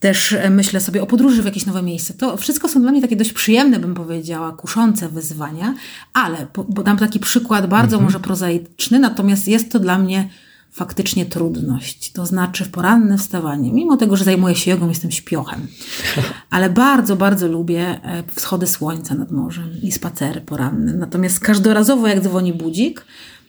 Też 0.00 0.32
e, 0.32 0.50
myślę 0.50 0.80
sobie 0.80 1.02
o 1.02 1.06
podróży 1.06 1.42
w 1.42 1.44
jakieś 1.44 1.66
nowe 1.66 1.82
miejsce. 1.82 2.14
To 2.14 2.36
wszystko 2.36 2.68
są 2.68 2.82
dla 2.82 2.92
mnie 2.92 3.02
takie 3.02 3.16
dość 3.16 3.32
przyjemne, 3.32 3.78
bym 3.78 3.94
powiedziała, 3.94 4.52
kuszące 4.52 5.08
wyzwania, 5.08 5.74
ale, 6.12 6.46
bo 6.68 6.82
dam 6.82 6.98
taki 6.98 7.20
przykład 7.20 7.66
bardzo 7.66 7.96
mhm. 7.96 8.04
może 8.04 8.20
prozaiczny, 8.20 8.98
natomiast 8.98 9.48
jest 9.48 9.72
to 9.72 9.78
dla 9.78 9.98
mnie 9.98 10.28
faktycznie 10.72 11.26
trudność. 11.26 12.12
To 12.12 12.26
znaczy 12.26 12.66
poranne 12.66 13.18
wstawanie. 13.18 13.72
Mimo 13.72 13.96
tego, 13.96 14.16
że 14.16 14.24
zajmuję 14.24 14.54
się 14.54 14.70
jogą, 14.70 14.88
jestem 14.88 15.10
śpiochem. 15.10 15.66
Ale 16.50 16.70
bardzo, 16.70 17.16
bardzo 17.16 17.48
lubię 17.48 18.00
e, 18.02 18.22
wschody 18.34 18.66
słońca 18.66 19.14
nad 19.14 19.30
morzem 19.30 19.70
i 19.82 19.92
spacery 19.92 20.40
poranne. 20.40 20.92
Natomiast 20.92 21.40
każdorazowo, 21.40 22.08
jak 22.08 22.20
dzwoni 22.20 22.52
budzik, 22.52 23.04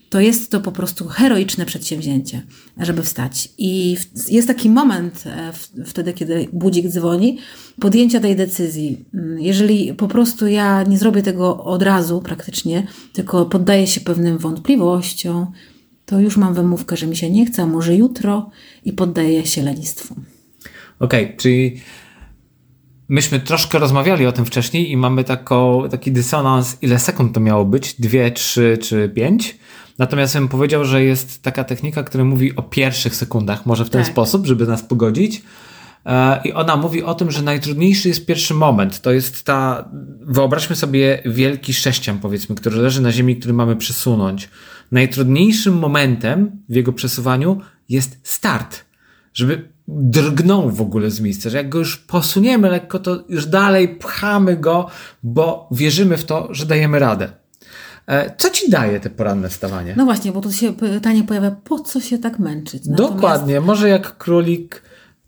to 0.09 0.19
jest 0.19 0.51
to 0.51 0.61
po 0.61 0.71
prostu 0.71 1.07
heroiczne 1.07 1.65
przedsięwzięcie, 1.65 2.41
żeby 2.77 3.03
wstać. 3.03 3.49
I 3.57 3.97
jest 4.29 4.47
taki 4.47 4.69
moment 4.69 5.23
e, 5.25 5.51
wtedy, 5.85 6.13
kiedy 6.13 6.47
budzik 6.53 6.87
dzwoni, 6.87 7.37
podjęcia 7.79 8.19
tej 8.19 8.35
decyzji. 8.35 9.05
Mm, 9.13 9.39
jeżeli 9.39 9.93
po 9.93 10.07
prostu 10.07 10.47
ja 10.47 10.83
nie 10.83 10.97
zrobię 10.97 11.21
tego 11.21 11.63
od 11.63 11.81
razu 11.81 12.21
praktycznie, 12.21 12.87
tylko 13.13 13.45
poddaję 13.45 13.87
się 13.87 14.01
pewnym 14.01 14.37
wątpliwościom, 14.37 15.47
to 16.13 16.19
już 16.19 16.37
mam 16.37 16.53
wymówkę, 16.53 16.97
że 16.97 17.07
mi 17.07 17.15
się 17.15 17.29
nie 17.29 17.45
chce, 17.45 17.63
a 17.63 17.65
może 17.65 17.95
jutro 17.95 18.49
i 18.85 18.93
poddaję 18.93 19.45
się 19.45 19.61
lenistwu. 19.61 20.15
Okej, 20.99 21.25
okay, 21.25 21.37
czyli 21.37 21.81
myśmy 23.09 23.39
troszkę 23.39 23.79
rozmawiali 23.79 24.25
o 24.25 24.31
tym 24.31 24.45
wcześniej 24.45 24.91
i 24.91 24.97
mamy 24.97 25.23
taką, 25.23 25.89
taki 25.89 26.11
dysonans, 26.11 26.77
ile 26.81 26.99
sekund 26.99 27.33
to 27.33 27.39
miało 27.39 27.65
być? 27.65 28.01
Dwie, 28.01 28.31
trzy 28.31 28.77
czy 28.81 29.09
pięć? 29.09 29.57
Natomiast 29.97 30.33
bym 30.33 30.47
powiedział, 30.47 30.85
że 30.85 31.03
jest 31.03 31.43
taka 31.43 31.63
technika, 31.63 32.03
która 32.03 32.23
mówi 32.23 32.55
o 32.55 32.63
pierwszych 32.63 33.15
sekundach, 33.15 33.65
może 33.65 33.85
w 33.85 33.89
ten 33.89 34.03
tak. 34.03 34.11
sposób, 34.11 34.45
żeby 34.45 34.67
nas 34.67 34.83
pogodzić. 34.83 35.41
E, 36.05 36.41
I 36.43 36.53
ona 36.53 36.77
mówi 36.77 37.03
o 37.03 37.15
tym, 37.15 37.31
że 37.31 37.41
najtrudniejszy 37.41 38.07
jest 38.07 38.25
pierwszy 38.25 38.53
moment. 38.53 39.01
To 39.01 39.11
jest 39.11 39.43
ta, 39.43 39.89
wyobraźmy 40.21 40.75
sobie 40.75 41.21
wielki 41.25 41.73
sześcian, 41.73 42.19
powiedzmy, 42.19 42.55
który 42.55 42.77
leży 42.77 43.01
na 43.01 43.11
ziemi, 43.11 43.37
który 43.37 43.53
mamy 43.53 43.75
przesunąć 43.75 44.49
najtrudniejszym 44.93 45.77
momentem 45.77 46.51
w 46.69 46.75
jego 46.75 46.93
przesuwaniu 46.93 47.61
jest 47.89 48.17
start. 48.23 48.85
Żeby 49.33 49.69
drgnął 49.87 50.69
w 50.69 50.81
ogóle 50.81 51.11
z 51.11 51.21
miejsca, 51.21 51.49
że 51.49 51.57
jak 51.57 51.69
go 51.69 51.79
już 51.79 51.97
posuniemy 51.97 52.69
lekko, 52.69 52.99
to 52.99 53.23
już 53.29 53.45
dalej 53.45 53.87
pchamy 53.87 54.57
go, 54.57 54.87
bo 55.23 55.69
wierzymy 55.71 56.17
w 56.17 56.25
to, 56.25 56.47
że 56.51 56.65
dajemy 56.65 56.99
radę. 56.99 57.29
E, 58.07 58.35
co 58.37 58.49
ci 58.49 58.69
daje 58.69 58.99
te 58.99 59.09
poranne 59.09 59.49
wstawanie? 59.49 59.93
No 59.97 60.05
właśnie, 60.05 60.31
bo 60.31 60.41
tu 60.41 60.51
się 60.51 60.73
pytanie 60.73 61.23
pojawia, 61.23 61.51
po 61.51 61.79
co 61.79 62.01
się 62.01 62.17
tak 62.17 62.39
męczyć? 62.39 62.85
Natomiast... 62.85 63.13
Dokładnie, 63.13 63.61
może 63.61 63.89
jak 63.89 64.17
królik 64.17 64.81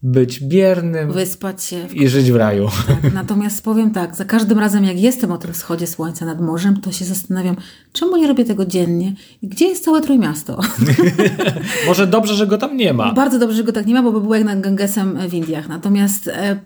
być 0.05 0.39
biernym. 0.39 1.11
Wyspać 1.11 1.63
się. 1.63 1.87
I 1.93 2.07
żyć 2.07 2.31
w 2.31 2.35
raju. 2.35 2.69
Tak, 2.87 3.13
natomiast 3.13 3.63
powiem 3.63 3.91
tak, 3.91 4.15
za 4.15 4.25
każdym 4.25 4.59
razem 4.59 4.85
jak 4.85 4.99
jestem 4.99 5.31
o 5.31 5.37
tym 5.37 5.53
wschodzie 5.53 5.87
słońca 5.87 6.25
nad 6.25 6.41
morzem, 6.41 6.81
to 6.81 6.91
się 6.91 7.05
zastanawiam, 7.05 7.55
czemu 7.93 8.17
nie 8.17 8.27
robię 8.27 8.45
tego 8.45 8.65
dziennie 8.65 9.13
i 9.41 9.47
gdzie 9.47 9.67
jest 9.67 9.83
całe 9.83 10.01
Trójmiasto? 10.01 10.59
Może 11.87 12.07
dobrze, 12.07 12.35
że 12.35 12.47
go 12.47 12.57
tam 12.57 12.77
nie 12.77 12.93
ma. 12.93 13.13
Bardzo 13.13 13.39
dobrze, 13.39 13.57
że 13.57 13.63
go 13.63 13.71
tak 13.71 13.85
nie 13.85 13.93
ma, 13.93 14.03
bo 14.03 14.11
by 14.11 14.21
było 14.21 14.35
jak 14.35 14.43
na 14.43 14.55
Gangesem 14.55 15.29
w 15.29 15.33
Indiach. 15.33 15.69
Natomiast 15.69 16.27
e, 16.27 16.59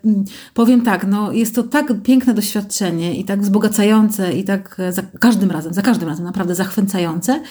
powiem 0.54 0.82
tak, 0.82 1.06
no, 1.06 1.32
jest 1.32 1.54
to 1.54 1.62
tak 1.62 2.02
piękne 2.02 2.34
doświadczenie 2.34 3.14
i 3.14 3.24
tak 3.24 3.42
wzbogacające 3.42 4.32
i 4.32 4.44
tak 4.44 4.76
za 4.90 5.02
każdym 5.20 5.50
razem, 5.50 5.74
za 5.74 5.82
każdym 5.82 6.08
razem 6.08 6.24
naprawdę 6.24 6.54
zachwycające, 6.54 7.42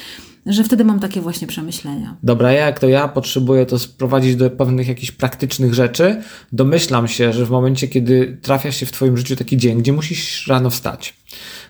że 0.46 0.64
wtedy 0.64 0.86
mam 0.86 1.00
takie 1.00 1.22
właśnie 1.22 1.48
przemyślenia. 1.48 2.18
Dobra, 2.24 2.52
ja 2.52 2.66
jak 2.66 2.80
to 2.80 2.88
ja 2.88 3.08
potrzebuję 3.08 3.66
to 3.66 3.80
sprowadzić 3.80 4.36
do 4.36 4.50
pewnych 4.50 4.88
jakichś 4.88 5.12
praktycznych 5.12 5.74
rzeczy. 5.74 6.22
Domyślam 6.52 7.08
się, 7.08 7.34
że 7.34 7.46
w 7.46 7.50
momencie, 7.50 7.88
kiedy 7.88 8.40
trafia 8.42 8.72
się 8.72 8.86
w 8.86 8.92
Twoim 8.92 9.18
życiu 9.18 9.36
taki 9.36 9.58
dzień, 9.58 9.80
gdzie 9.80 9.94
musisz 9.94 10.48
rano 10.48 10.70
wstać, 10.70 11.14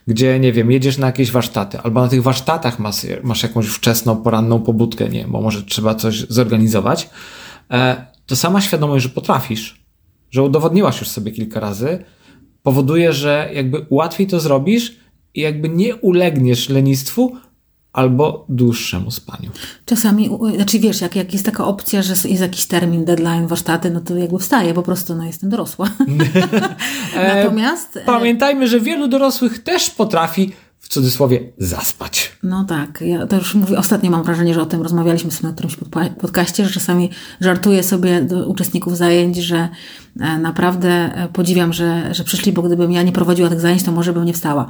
gdzie, 0.07 0.39
nie 0.39 0.53
wiem, 0.53 0.71
jedziesz 0.71 0.97
na 0.97 1.07
jakieś 1.07 1.31
warsztaty, 1.31 1.79
albo 1.79 2.01
na 2.01 2.07
tych 2.07 2.23
warsztatach 2.23 2.79
masz, 2.79 3.05
masz 3.23 3.43
jakąś 3.43 3.67
wczesną, 3.67 4.17
poranną 4.17 4.61
pobudkę, 4.61 5.09
nie, 5.09 5.25
bo 5.27 5.41
może 5.41 5.63
trzeba 5.63 5.95
coś 5.95 6.25
zorganizować, 6.29 7.09
e, 7.71 8.05
to 8.25 8.35
sama 8.35 8.61
świadomość, 8.61 9.03
że 9.03 9.09
potrafisz, 9.09 9.83
że 10.31 10.43
udowodniłaś 10.43 10.99
już 10.99 11.09
sobie 11.09 11.31
kilka 11.31 11.59
razy, 11.59 12.03
powoduje, 12.63 13.13
że 13.13 13.49
jakby 13.53 13.85
łatwiej 13.89 14.27
to 14.27 14.39
zrobisz 14.39 14.95
i 15.33 15.41
jakby 15.41 15.69
nie 15.69 15.95
ulegniesz 15.95 16.69
lenistwu, 16.69 17.37
albo 17.93 18.45
dłuższemu 18.49 19.11
spaniu. 19.11 19.49
Czasami, 19.85 20.29
znaczy 20.55 20.79
wiesz, 20.79 21.01
jak, 21.01 21.15
jak 21.15 21.33
jest 21.33 21.45
taka 21.45 21.65
opcja, 21.65 22.01
że 22.01 22.13
jest 22.29 22.41
jakiś 22.41 22.65
termin, 22.65 23.05
deadline, 23.05 23.47
warsztaty, 23.47 23.91
no 23.91 24.01
to 24.01 24.15
jakby 24.15 24.39
wstaję, 24.39 24.73
po 24.73 24.83
prostu 24.83 25.15
no 25.15 25.25
jestem 25.25 25.49
dorosła. 25.49 25.89
Natomiast... 27.35 27.97
E, 27.97 28.01
pamiętajmy, 28.05 28.67
że 28.67 28.79
wielu 28.79 29.07
dorosłych 29.07 29.63
też 29.63 29.89
potrafi 29.89 30.51
w 30.79 30.89
cudzysłowie 30.89 31.51
zaspać. 31.57 32.31
No 32.43 32.63
tak, 32.63 33.01
ja 33.01 33.27
to 33.27 33.35
już 33.35 33.55
mówię, 33.55 33.77
ostatnio 33.77 34.11
mam 34.11 34.23
wrażenie, 34.23 34.53
że 34.53 34.61
o 34.61 34.65
tym 34.65 34.81
rozmawialiśmy 34.81 35.31
sobie 35.31 35.47
na 35.47 35.53
którymś 35.53 35.77
podcaście, 36.21 36.65
że 36.65 36.71
czasami 36.71 37.09
żartuję 37.41 37.83
sobie 37.83 38.21
do 38.21 38.47
uczestników 38.47 38.97
zajęć, 38.97 39.37
że 39.37 39.69
e, 40.19 40.37
naprawdę 40.37 40.89
e, 40.89 41.27
podziwiam, 41.33 41.73
że, 41.73 42.13
że 42.13 42.23
przyszli, 42.23 42.51
bo 42.51 42.61
gdybym 42.61 42.91
ja 42.91 43.03
nie 43.03 43.11
prowadziła 43.11 43.49
tych 43.49 43.61
zajęć, 43.61 43.83
to 43.83 43.91
może 43.91 44.13
bym 44.13 44.25
nie 44.25 44.33
wstała. 44.33 44.67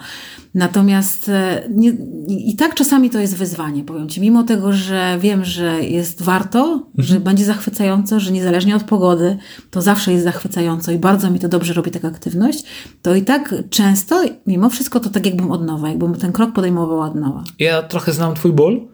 Natomiast 0.53 1.29
e, 1.29 1.63
nie, 1.69 1.89
i 2.27 2.55
tak 2.55 2.75
czasami 2.75 3.09
to 3.09 3.19
jest 3.19 3.35
wyzwanie, 3.35 3.83
powiem 3.83 4.09
Ci, 4.09 4.21
mimo 4.21 4.43
tego, 4.43 4.73
że 4.73 5.17
wiem, 5.21 5.45
że 5.45 5.83
jest 5.83 6.21
warto, 6.21 6.59
mhm. 6.59 6.87
że 6.97 7.19
będzie 7.19 7.45
zachwycająco, 7.45 8.19
że 8.19 8.31
niezależnie 8.31 8.75
od 8.75 8.83
pogody, 8.83 9.37
to 9.71 9.81
zawsze 9.81 10.11
jest 10.11 10.23
zachwycająco 10.23 10.91
i 10.91 10.97
bardzo 10.97 11.31
mi 11.31 11.39
to 11.39 11.49
dobrze 11.49 11.73
robi 11.73 11.91
taka 11.91 12.07
aktywność, 12.07 12.63
to 13.01 13.15
i 13.15 13.21
tak 13.21 13.55
często, 13.69 14.23
mimo 14.47 14.69
wszystko, 14.69 14.99
to 14.99 15.09
tak 15.09 15.25
jakbym 15.25 15.51
od 15.51 15.65
nowa, 15.65 15.89
jakbym 15.99 16.21
ten 16.21 16.31
krok 16.31 16.53
podejmowała 16.53 17.05
od 17.05 17.15
nowa. 17.15 17.43
Ja 17.59 17.81
trochę 17.81 18.11
znam 18.13 18.35
Twój 18.35 18.51
ból, 18.53 18.87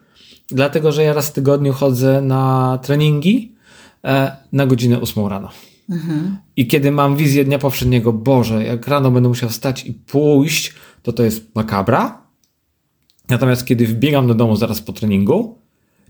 dlatego 0.47 0.91
że 0.91 1.03
ja 1.03 1.13
raz 1.13 1.29
w 1.29 1.33
tygodniu 1.33 1.73
chodzę 1.73 2.21
na 2.21 2.79
treningi 2.83 3.55
e, 4.03 4.37
na 4.51 4.65
godzinę 4.65 5.01
8 5.01 5.27
rano. 5.27 5.49
Mhm. 5.89 6.37
I 6.55 6.67
kiedy 6.67 6.91
mam 6.91 7.15
wizję 7.15 7.45
dnia 7.45 7.59
poprzedniego, 7.59 8.13
Boże, 8.13 8.63
jak 8.63 8.87
rano 8.87 9.11
będę 9.11 9.29
musiał 9.29 9.49
wstać 9.49 9.85
i 9.85 9.93
pójść, 9.93 10.73
to 11.01 11.13
to 11.13 11.23
jest 11.23 11.55
makabra. 11.55 12.25
Natomiast 13.29 13.65
kiedy 13.65 13.87
wbiegam 13.87 14.27
do 14.27 14.33
domu 14.33 14.55
zaraz 14.55 14.81
po 14.81 14.93
treningu, 14.93 15.61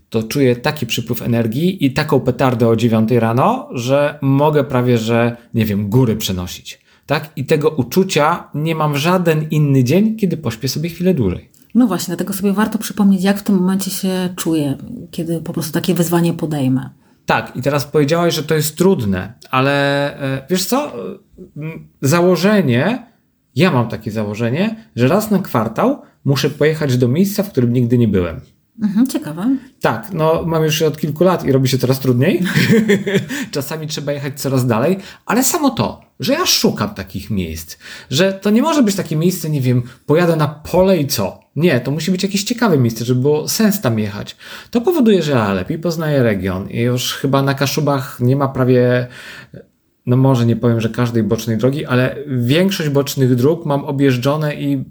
to 0.08 0.22
czuję 0.22 0.56
taki 0.56 0.86
przypływ 0.86 1.22
energii 1.22 1.84
i 1.86 1.92
taką 1.92 2.20
petardę 2.20 2.68
o 2.68 2.76
9 2.76 3.10
rano, 3.10 3.68
że 3.72 4.18
mogę 4.22 4.64
prawie, 4.64 4.98
że, 4.98 5.36
nie 5.54 5.64
wiem, 5.64 5.90
góry 5.90 6.16
przenosić. 6.16 6.85
Tak? 7.06 7.32
I 7.36 7.44
tego 7.44 7.70
uczucia 7.70 8.50
nie 8.54 8.74
mam 8.74 8.96
żaden 8.96 9.46
inny 9.50 9.84
dzień, 9.84 10.16
kiedy 10.16 10.36
pośpię 10.36 10.68
sobie 10.68 10.88
chwilę 10.88 11.14
dłużej. 11.14 11.50
No 11.74 11.86
właśnie, 11.86 12.06
dlatego 12.06 12.32
sobie 12.32 12.52
warto 12.52 12.78
przypomnieć, 12.78 13.22
jak 13.22 13.38
w 13.38 13.42
tym 13.42 13.54
momencie 13.54 13.90
się 13.90 14.34
czuję, 14.36 14.76
kiedy 15.10 15.40
po 15.40 15.52
prostu 15.52 15.72
takie 15.72 15.94
wyzwanie 15.94 16.32
podejmę. 16.32 16.90
Tak, 17.26 17.56
i 17.56 17.62
teraz 17.62 17.84
powiedziałaś, 17.84 18.34
że 18.34 18.42
to 18.42 18.54
jest 18.54 18.76
trudne, 18.76 19.32
ale 19.50 19.72
e, 20.20 20.46
wiesz 20.50 20.64
co? 20.64 20.92
Założenie, 22.02 23.06
ja 23.54 23.70
mam 23.70 23.88
takie 23.88 24.10
założenie, 24.10 24.76
że 24.96 25.08
raz 25.08 25.30
na 25.30 25.38
kwartał 25.38 26.02
muszę 26.24 26.50
pojechać 26.50 26.96
do 26.96 27.08
miejsca, 27.08 27.42
w 27.42 27.50
którym 27.50 27.72
nigdy 27.72 27.98
nie 27.98 28.08
byłem. 28.08 28.40
Mhm, 28.82 29.06
ciekawe. 29.06 29.56
Tak, 29.80 30.08
no 30.12 30.42
mam 30.46 30.64
już 30.64 30.82
od 30.82 30.98
kilku 30.98 31.24
lat 31.24 31.44
i 31.44 31.52
robi 31.52 31.68
się 31.68 31.78
coraz 31.78 32.00
trudniej. 32.00 32.42
Czasami 33.50 33.86
trzeba 33.86 34.12
jechać 34.12 34.40
coraz 34.40 34.66
dalej, 34.66 34.98
ale 35.26 35.44
samo 35.44 35.70
to, 35.70 36.00
że 36.20 36.32
ja 36.32 36.46
szukam 36.46 36.94
takich 36.94 37.30
miejsc, 37.30 37.76
że 38.10 38.32
to 38.32 38.50
nie 38.50 38.62
może 38.62 38.82
być 38.82 38.94
takie 38.94 39.16
miejsce, 39.16 39.50
nie 39.50 39.60
wiem, 39.60 39.82
pojadę 40.06 40.36
na 40.36 40.48
pole 40.48 40.98
i 40.98 41.06
co? 41.06 41.40
Nie, 41.56 41.80
to 41.80 41.90
musi 41.90 42.10
być 42.10 42.22
jakieś 42.22 42.44
ciekawe 42.44 42.78
miejsce, 42.78 43.04
żeby 43.04 43.20
było 43.20 43.48
sens 43.48 43.80
tam 43.80 43.98
jechać. 43.98 44.36
To 44.70 44.80
powoduje, 44.80 45.22
że 45.22 45.32
ja 45.32 45.52
lepiej 45.52 45.78
poznaję 45.78 46.22
region 46.22 46.70
i 46.70 46.80
już 46.80 47.12
chyba 47.14 47.42
na 47.42 47.54
Kaszubach 47.54 48.20
nie 48.20 48.36
ma 48.36 48.48
prawie 48.48 49.08
no 50.06 50.16
może 50.16 50.46
nie 50.46 50.56
powiem, 50.56 50.80
że 50.80 50.88
każdej 50.88 51.22
bocznej 51.22 51.58
drogi, 51.58 51.84
ale 51.84 52.16
większość 52.26 52.88
bocznych 52.88 53.34
dróg 53.34 53.66
mam 53.66 53.84
objeżdżone 53.84 54.54
i 54.54 54.84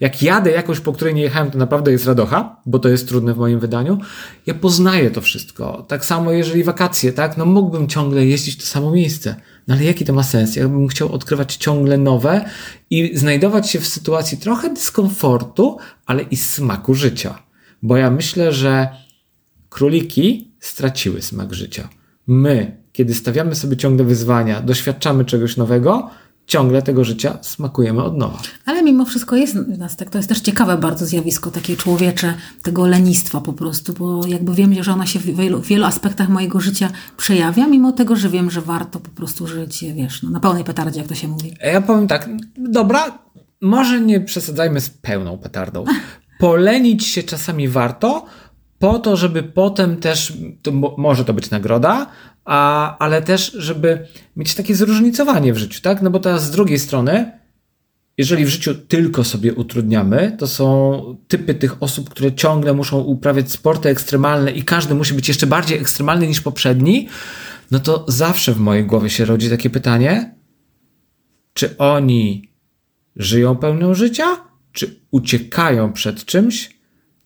jak 0.00 0.22
jadę 0.22 0.50
jakoś, 0.50 0.80
po 0.80 0.92
której 0.92 1.14
nie 1.14 1.22
jechałem, 1.22 1.50
to 1.50 1.58
naprawdę 1.58 1.92
jest 1.92 2.06
radocha, 2.06 2.56
bo 2.66 2.78
to 2.78 2.88
jest 2.88 3.08
trudne 3.08 3.34
w 3.34 3.38
moim 3.38 3.58
wydaniu. 3.58 3.98
Ja 4.46 4.54
poznaję 4.54 5.10
to 5.10 5.20
wszystko. 5.20 5.84
Tak 5.88 6.04
samo 6.04 6.32
jeżeli 6.32 6.64
wakacje, 6.64 7.12
tak? 7.12 7.36
No 7.36 7.46
mógłbym 7.46 7.88
ciągle 7.88 8.26
jeździć 8.26 8.54
w 8.54 8.58
to 8.58 8.64
samo 8.64 8.90
miejsce. 8.90 9.36
No 9.68 9.74
ale 9.74 9.84
jaki 9.84 10.04
to 10.04 10.12
ma 10.12 10.22
sens? 10.22 10.56
Ja 10.56 10.68
bym 10.68 10.88
chciał 10.88 11.12
odkrywać 11.12 11.56
ciągle 11.56 11.98
nowe 11.98 12.44
i 12.90 13.18
znajdować 13.18 13.70
się 13.70 13.80
w 13.80 13.86
sytuacji 13.86 14.38
trochę 14.38 14.74
dyskomfortu, 14.74 15.78
ale 16.06 16.22
i 16.22 16.36
smaku 16.36 16.94
życia. 16.94 17.42
Bo 17.82 17.96
ja 17.96 18.10
myślę, 18.10 18.52
że 18.52 18.88
Króliki 19.68 20.52
straciły 20.60 21.22
smak 21.22 21.54
życia. 21.54 21.88
My, 22.26 22.76
kiedy 22.92 23.14
stawiamy 23.14 23.54
sobie 23.54 23.76
ciągle 23.76 24.04
wyzwania, 24.04 24.60
doświadczamy 24.60 25.24
czegoś 25.24 25.56
nowego, 25.56 26.10
ciągle 26.46 26.82
tego 26.82 27.04
życia 27.04 27.38
smakujemy 27.42 28.02
od 28.02 28.16
nowa. 28.16 28.38
Ale 28.66 28.82
mimo 28.82 29.04
wszystko 29.04 29.36
jest 29.36 29.58
w 29.58 29.78
nas 29.78 29.96
tak, 29.96 30.10
to 30.10 30.18
jest 30.18 30.28
też 30.28 30.40
ciekawe 30.40 30.78
bardzo 30.78 31.06
zjawisko 31.06 31.50
takie 31.50 31.76
człowiecze, 31.76 32.34
tego 32.62 32.86
lenistwa 32.86 33.40
po 33.40 33.52
prostu, 33.52 33.92
bo 33.92 34.26
jakby 34.26 34.54
wiem, 34.54 34.82
że 34.82 34.92
ona 34.92 35.06
się 35.06 35.18
w 35.18 35.22
wielu, 35.22 35.62
w 35.62 35.66
wielu 35.66 35.84
aspektach 35.84 36.28
mojego 36.28 36.60
życia 36.60 36.90
przejawia, 37.16 37.66
mimo 37.66 37.92
tego, 37.92 38.16
że 38.16 38.28
wiem, 38.28 38.50
że 38.50 38.60
warto 38.60 39.00
po 39.00 39.10
prostu 39.10 39.46
żyć, 39.46 39.84
wiesz, 39.94 40.22
no, 40.22 40.30
na 40.30 40.40
pełnej 40.40 40.64
petardzie, 40.64 41.00
jak 41.00 41.08
to 41.08 41.14
się 41.14 41.28
mówi. 41.28 41.56
Ja 41.60 41.80
powiem 41.80 42.08
tak, 42.08 42.28
dobra, 42.56 43.18
może 43.60 44.00
nie 44.00 44.20
przesadzajmy 44.20 44.80
z 44.80 44.90
pełną 44.90 45.38
petardą. 45.38 45.84
Polenić 46.38 47.06
się 47.06 47.22
czasami 47.22 47.68
warto, 47.68 48.26
po 48.78 48.98
to, 48.98 49.16
żeby 49.16 49.42
potem 49.42 49.96
też, 49.96 50.32
to 50.62 50.72
mo- 50.72 50.94
może 50.98 51.24
to 51.24 51.34
być 51.34 51.50
nagroda, 51.50 52.06
a, 52.44 52.98
ale 52.98 53.22
też, 53.22 53.52
żeby 53.52 54.06
mieć 54.36 54.54
takie 54.54 54.74
zróżnicowanie 54.74 55.52
w 55.52 55.58
życiu, 55.58 55.80
tak? 55.82 56.02
No 56.02 56.10
bo 56.10 56.20
teraz 56.20 56.44
z 56.44 56.50
drugiej 56.50 56.78
strony, 56.78 57.32
jeżeli 58.18 58.44
w 58.44 58.48
życiu 58.48 58.74
tylko 58.74 59.24
sobie 59.24 59.54
utrudniamy, 59.54 60.36
to 60.38 60.46
są 60.46 61.02
typy 61.28 61.54
tych 61.54 61.82
osób, 61.82 62.10
które 62.10 62.32
ciągle 62.32 62.74
muszą 62.74 63.00
uprawiać 63.00 63.52
sporty 63.52 63.88
ekstremalne 63.88 64.52
i 64.52 64.62
każdy 64.62 64.94
musi 64.94 65.14
być 65.14 65.28
jeszcze 65.28 65.46
bardziej 65.46 65.78
ekstremalny 65.78 66.26
niż 66.26 66.40
poprzedni, 66.40 67.08
no 67.70 67.80
to 67.80 68.04
zawsze 68.08 68.52
w 68.52 68.60
mojej 68.60 68.84
głowie 68.84 69.10
się 69.10 69.24
rodzi 69.24 69.50
takie 69.50 69.70
pytanie, 69.70 70.34
czy 71.52 71.78
oni 71.78 72.48
żyją 73.16 73.56
pełnią 73.56 73.94
życia, 73.94 74.36
czy 74.72 75.00
uciekają 75.10 75.92
przed 75.92 76.24
czymś 76.24 76.78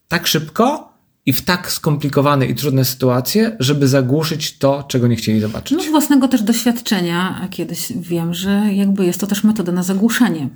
tak 0.08 0.26
szybko 0.26 0.92
i 1.28 1.32
w 1.32 1.42
tak 1.42 1.72
skomplikowane 1.72 2.46
i 2.46 2.54
trudne 2.54 2.84
sytuacje, 2.84 3.56
żeby 3.60 3.88
zagłuszyć 3.88 4.58
to, 4.58 4.84
czego 4.88 5.08
nie 5.08 5.16
chcieli 5.16 5.40
zobaczyć. 5.40 5.78
No 5.78 5.84
z 5.84 5.88
własnego 5.88 6.28
też 6.28 6.42
doświadczenia 6.42 7.40
a 7.42 7.48
kiedyś 7.48 7.92
wiem, 7.96 8.34
że 8.34 8.50
jakby 8.74 9.06
jest 9.06 9.20
to 9.20 9.26
też 9.26 9.44
metoda 9.44 9.72
na 9.72 9.82
zagłuszenie. 9.82 10.48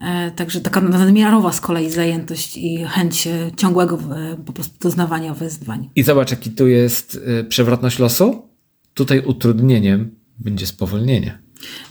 E, 0.00 0.30
także 0.30 0.60
taka 0.60 0.80
nadmiarowa 0.80 1.52
z 1.52 1.60
kolei 1.60 1.90
zajętość 1.90 2.56
i 2.56 2.84
chęć 2.84 3.26
e, 3.26 3.50
ciągłego 3.56 3.98
e, 4.16 4.36
po 4.46 4.52
prostu 4.52 4.74
doznawania 4.80 5.34
wyzwań. 5.34 5.90
I 5.96 6.02
zobacz, 6.02 6.30
jaki 6.30 6.50
tu 6.50 6.68
jest 6.68 7.14
y, 7.40 7.44
przewrotność 7.44 7.98
losu. 7.98 8.42
Tutaj 8.94 9.22
utrudnieniem 9.26 10.10
będzie 10.38 10.66
spowolnienie. 10.66 11.38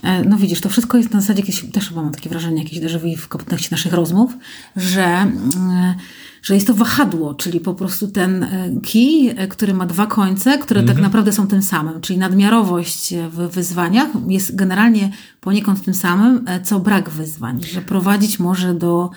E, 0.03 0.23
No 0.23 0.37
widzisz, 0.37 0.61
to 0.61 0.69
wszystko 0.69 0.97
jest 0.97 1.11
na 1.11 1.21
zasadzie 1.21 1.39
jakieś, 1.39 1.65
też 1.71 1.89
chyba 1.89 2.01
mam 2.01 2.13
takie 2.13 2.29
wrażenie, 2.29 2.63
jakieś 2.63 2.79
déjà 2.79 3.17
w 3.17 3.27
kontekście 3.27 3.69
naszych 3.71 3.93
rozmów, 3.93 4.31
że, 4.75 5.05
mm, 5.05 5.95
że 6.43 6.53
jest 6.55 6.67
to 6.67 6.73
wahadło, 6.73 7.33
czyli 7.33 7.59
po 7.59 7.73
prostu 7.73 8.07
ten 8.07 8.43
e, 8.43 8.69
kij, 8.83 9.29
e, 9.29 9.47
który 9.47 9.73
ma 9.73 9.85
dwa 9.85 10.07
końce, 10.07 10.57
które 10.57 10.83
tak 10.83 10.97
naprawdę 10.97 11.31
są 11.31 11.47
tym 11.47 11.61
samym, 11.61 12.01
czyli 12.01 12.19
nadmiarowość 12.19 13.13
w 13.31 13.37
wyzwaniach 13.37 14.07
jest 14.27 14.55
generalnie 14.55 15.11
poniekąd 15.41 15.85
tym 15.85 15.93
samym, 15.93 16.47
e, 16.47 16.61
co 16.61 16.79
brak 16.79 17.09
wyzwań, 17.09 17.63
że 17.63 17.81
prowadzić 17.81 18.39
może 18.39 18.73
do, 18.73 19.09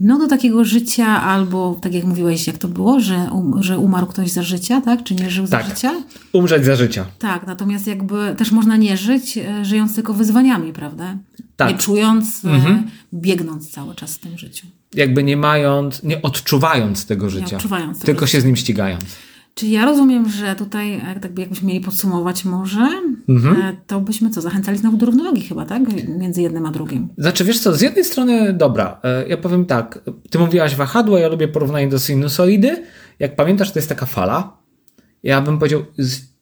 no, 0.00 0.18
do 0.18 0.26
takiego 0.26 0.64
życia 0.64 1.22
albo, 1.22 1.78
tak 1.82 1.94
jak 1.94 2.04
mówiłeś, 2.04 2.46
jak 2.46 2.58
to 2.58 2.68
było, 2.68 3.00
że, 3.00 3.28
um, 3.32 3.62
że 3.62 3.78
umarł 3.78 4.06
ktoś 4.06 4.30
za 4.30 4.42
życia, 4.42 4.80
tak? 4.80 5.02
Czy 5.02 5.14
nie 5.14 5.30
żył 5.30 5.46
za 5.46 5.58
Tak. 5.58 5.66
życia? 5.66 5.92
Umrzeć 6.32 6.64
za 6.64 6.76
życia. 6.76 7.04
Tak, 7.18 7.46
natomiast 7.46 7.86
jakby 7.86 8.34
też 8.38 8.52
można 8.52 8.76
nie 8.76 8.96
żyć, 8.96 9.38
żyjąc 9.62 9.94
tylko 9.94 10.14
wyzwaniami, 10.14 10.72
prawda? 10.72 11.16
Tak. 11.56 11.68
Nie 11.72 11.78
czując, 11.78 12.44
e, 12.44 12.82
biegnąc 13.14 13.70
cały 13.70 13.94
czas 13.94 14.14
w 14.14 14.18
tym 14.18 14.38
życiu. 14.38 14.66
Jakby 14.94 15.22
nie 15.22 15.36
mając, 15.36 16.02
nie 16.02 16.22
odczuwając 16.22 17.06
tego 17.06 17.30
życia. 17.30 17.56
odczuwając 17.56 17.98
tego 17.98 18.06
tylko 18.06 18.26
życia. 18.26 18.32
się 18.38 18.40
z 18.40 18.44
nim 18.44 18.56
ścigając. 18.56 19.04
Czyli 19.54 19.72
ja 19.72 19.84
rozumiem, 19.84 20.28
że 20.30 20.54
tutaj, 20.56 20.92
jak 20.92 21.20
tak 21.20 21.38
jakbyśmy 21.38 21.68
mieli 21.68 21.80
podsumować 21.84 22.44
może, 22.44 22.88
Mhm. 23.28 23.56
e, 23.62 23.76
to 23.86 24.00
byśmy 24.00 24.30
co, 24.30 24.40
zachęcali 24.40 24.78
znowu 24.78 24.96
do 24.96 25.06
równowagi 25.06 25.40
chyba, 25.42 25.64
tak? 25.64 25.82
Między 26.18 26.42
jednym 26.42 26.66
a 26.66 26.70
drugim. 26.70 27.08
Znaczy, 27.18 27.44
wiesz 27.44 27.58
co, 27.60 27.74
z 27.76 27.80
jednej 27.80 28.04
strony 28.04 28.52
dobra, 28.52 29.00
e, 29.04 29.28
ja 29.28 29.36
powiem 29.36 29.64
tak, 29.64 29.98
ty 30.30 30.38
mówiłaś 30.38 30.76
wahadło, 30.76 31.18
ja 31.18 31.28
lubię 31.28 31.48
porównanie 31.48 31.88
do 31.88 31.98
sinusoidy. 31.98 32.82
Jak 33.18 33.36
pamiętasz, 33.36 33.72
to 33.72 33.78
jest 33.78 33.88
taka 33.88 34.06
fala. 34.06 34.56
Ja 35.22 35.40
bym 35.40 35.58
powiedział, 35.58 35.84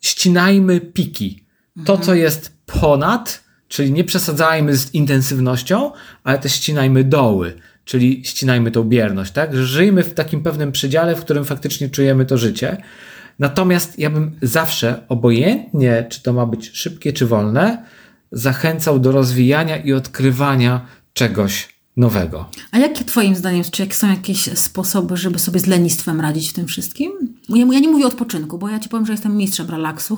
ścinajmy 0.01 0.81
piki. 0.81 1.45
To, 1.85 1.99
co 1.99 2.15
jest 2.15 2.57
ponad, 2.67 3.45
czyli 3.71 3.93
nie 3.93 4.05
przesadzajmy 4.05 4.77
z 4.77 4.95
intensywnością, 4.95 5.93
ale 6.25 6.39
też 6.39 6.53
ścinajmy 6.53 7.05
doły, 7.05 7.53
czyli 7.85 8.23
ścinajmy 8.25 8.71
tą 8.71 8.85
bierność, 8.85 9.33
tak? 9.33 9.57
Żyjmy 9.57 10.03
w 10.03 10.15
takim 10.15 10.43
pewnym 10.43 10.73
przedziale, 10.73 11.17
w 11.17 11.21
którym 11.21 11.45
faktycznie 11.45 11.91
czujemy 11.91 12.27
to 12.27 12.39
życie. 12.39 12.77
Natomiast 13.39 13.99
ja 13.99 14.11
bym 14.11 14.37
zawsze, 14.43 15.03
obojętnie 15.09 16.07
czy 16.09 16.23
to 16.23 16.33
ma 16.33 16.47
być 16.47 16.71
szybkie 16.75 17.13
czy 17.13 17.27
wolne, 17.27 17.85
zachęcał 18.33 18.99
do 18.99 19.13
rozwijania 19.13 19.77
i 19.77 19.93
odkrywania 19.93 20.87
czegoś 21.13 21.80
nowego. 22.01 22.45
A 22.73 22.79
jakie 22.79 23.05
twoim 23.05 23.35
zdaniem, 23.35 23.65
czy 23.71 23.83
jakie 23.83 23.95
są 23.95 24.09
jakieś 24.09 24.59
sposoby, 24.59 25.17
żeby 25.17 25.39
sobie 25.39 25.61
z 25.61 25.67
lenistwem 25.67 26.21
radzić 26.21 26.51
w 26.51 26.53
tym 26.53 26.67
wszystkim? 26.67 27.13
Ja, 27.49 27.67
ja 27.73 27.79
nie 27.79 27.89
mówię 27.89 28.05
o 28.05 28.09
odpoczynku, 28.09 28.59
bo 28.59 28.69
ja 28.69 28.81
ci 28.81 28.89
powiem, 28.89 29.07
że 29.07 29.13
jestem 29.13 29.37
mistrzem 29.37 29.71
relaksu. 29.71 30.17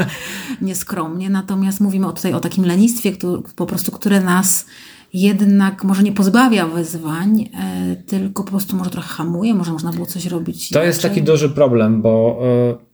Nieskromnie. 0.60 1.30
Natomiast 1.30 1.80
mówimy 1.80 2.06
tutaj 2.06 2.32
o 2.32 2.40
takim 2.40 2.64
lenistwie, 2.64 3.12
które, 3.12 3.42
po 3.56 3.66
prostu, 3.66 3.92
które 3.92 4.20
nas 4.20 4.66
jednak 5.14 5.84
może 5.84 6.02
nie 6.02 6.12
pozbawia 6.12 6.66
wyzwań, 6.66 7.50
e, 7.54 7.96
tylko 7.96 8.44
po 8.44 8.50
prostu 8.50 8.76
może 8.76 8.90
trochę 8.90 9.08
hamuje, 9.08 9.54
może 9.54 9.72
można 9.72 9.92
było 9.92 10.06
coś 10.06 10.26
robić 10.26 10.68
To 10.68 10.82
jest 10.82 11.02
taki 11.02 11.22
duży 11.22 11.48
problem, 11.48 12.02
bo 12.02 12.40
y, 12.80 12.93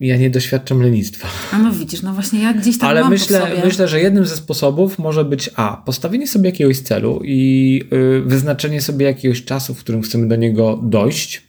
ja 0.00 0.16
nie 0.16 0.30
doświadczam 0.30 0.82
lenistwa. 0.82 1.28
A 1.52 1.58
no 1.58 1.72
widzisz, 1.72 2.02
no 2.02 2.12
właśnie 2.12 2.42
ja 2.42 2.52
gdzieś 2.52 2.78
tam 2.78 2.88
Ale 2.88 3.00
mam 3.00 3.10
myślę, 3.10 3.40
sobie. 3.40 3.62
myślę, 3.64 3.88
że 3.88 4.00
jednym 4.00 4.26
ze 4.26 4.36
sposobów 4.36 4.98
może 4.98 5.24
być 5.24 5.50
A. 5.56 5.82
Postawienie 5.86 6.26
sobie 6.26 6.50
jakiegoś 6.50 6.78
celu 6.78 7.20
i 7.24 7.82
y, 7.92 8.22
wyznaczenie 8.26 8.80
sobie 8.80 9.06
jakiegoś 9.06 9.44
czasu, 9.44 9.74
w 9.74 9.78
którym 9.78 10.02
chcemy 10.02 10.28
do 10.28 10.36
niego 10.36 10.80
dojść. 10.82 11.42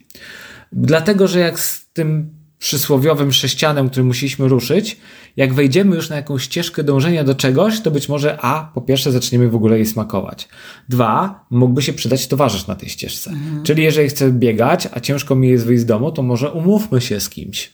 Dlatego, 0.72 1.28
że 1.28 1.40
jak 1.40 1.60
z 1.60 1.86
tym 1.92 2.30
przysłowiowym 2.58 3.32
sześcianem, 3.32 3.90
który 3.90 4.04
musieliśmy 4.04 4.48
ruszyć, 4.48 4.96
jak 5.36 5.54
wejdziemy 5.54 5.96
już 5.96 6.10
na 6.10 6.16
jakąś 6.16 6.42
ścieżkę 6.42 6.84
dążenia 6.84 7.24
do 7.24 7.34
czegoś, 7.34 7.80
to 7.80 7.90
być 7.90 8.08
może 8.08 8.38
A, 8.40 8.70
po 8.74 8.80
pierwsze 8.80 9.12
zaczniemy 9.12 9.48
w 9.48 9.54
ogóle 9.54 9.76
jej 9.76 9.86
smakować. 9.86 10.48
Dwa, 10.88 11.44
mógłby 11.50 11.82
się 11.82 11.92
przydać 11.92 12.26
towarzysz 12.26 12.66
na 12.66 12.74
tej 12.74 12.88
ścieżce. 12.88 13.32
Czyli 13.64 13.82
jeżeli 13.82 14.08
chcę 14.08 14.32
biegać, 14.32 14.88
a 14.92 15.00
ciężko 15.00 15.34
mi 15.34 15.48
jest 15.48 15.66
wyjść 15.66 15.82
z 15.82 15.86
domu, 15.86 16.12
to 16.12 16.22
może 16.22 16.52
umówmy 16.52 17.00
się 17.00 17.20
z 17.20 17.28
kimś. 17.28 17.70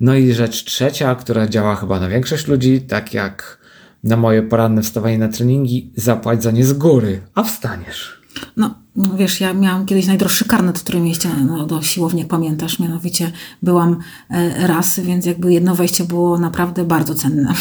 No 0.00 0.14
i 0.14 0.32
rzecz 0.32 0.64
trzecia, 0.64 1.14
która 1.14 1.48
działa 1.48 1.76
chyba 1.76 2.00
na 2.00 2.08
większość 2.08 2.46
ludzi, 2.46 2.80
tak 2.80 3.14
jak 3.14 3.58
na 4.04 4.16
moje 4.16 4.42
poranne 4.42 4.82
wstawanie 4.82 5.18
na 5.18 5.28
treningi, 5.28 5.92
zapłać 5.96 6.42
za 6.42 6.50
nie 6.50 6.64
z 6.64 6.72
góry, 6.72 7.20
a 7.34 7.42
wstaniesz. 7.42 8.20
No, 8.56 8.74
no 8.96 9.16
wiesz, 9.16 9.40
ja 9.40 9.54
miałam 9.54 9.86
kiedyś 9.86 10.06
najdroższy 10.06 10.44
karnet, 10.44 10.78
który 10.78 11.00
mieście 11.00 11.28
no, 11.46 11.66
do 11.66 11.82
siłowni, 11.82 12.20
jak 12.20 12.28
pamiętasz, 12.28 12.78
mianowicie 12.78 13.32
byłam 13.62 13.96
e, 14.30 14.66
raz, 14.66 15.00
więc 15.00 15.26
jakby 15.26 15.52
jedno 15.52 15.74
wejście 15.74 16.04
było 16.04 16.38
naprawdę 16.38 16.84
bardzo 16.84 17.14
cenne. 17.14 17.54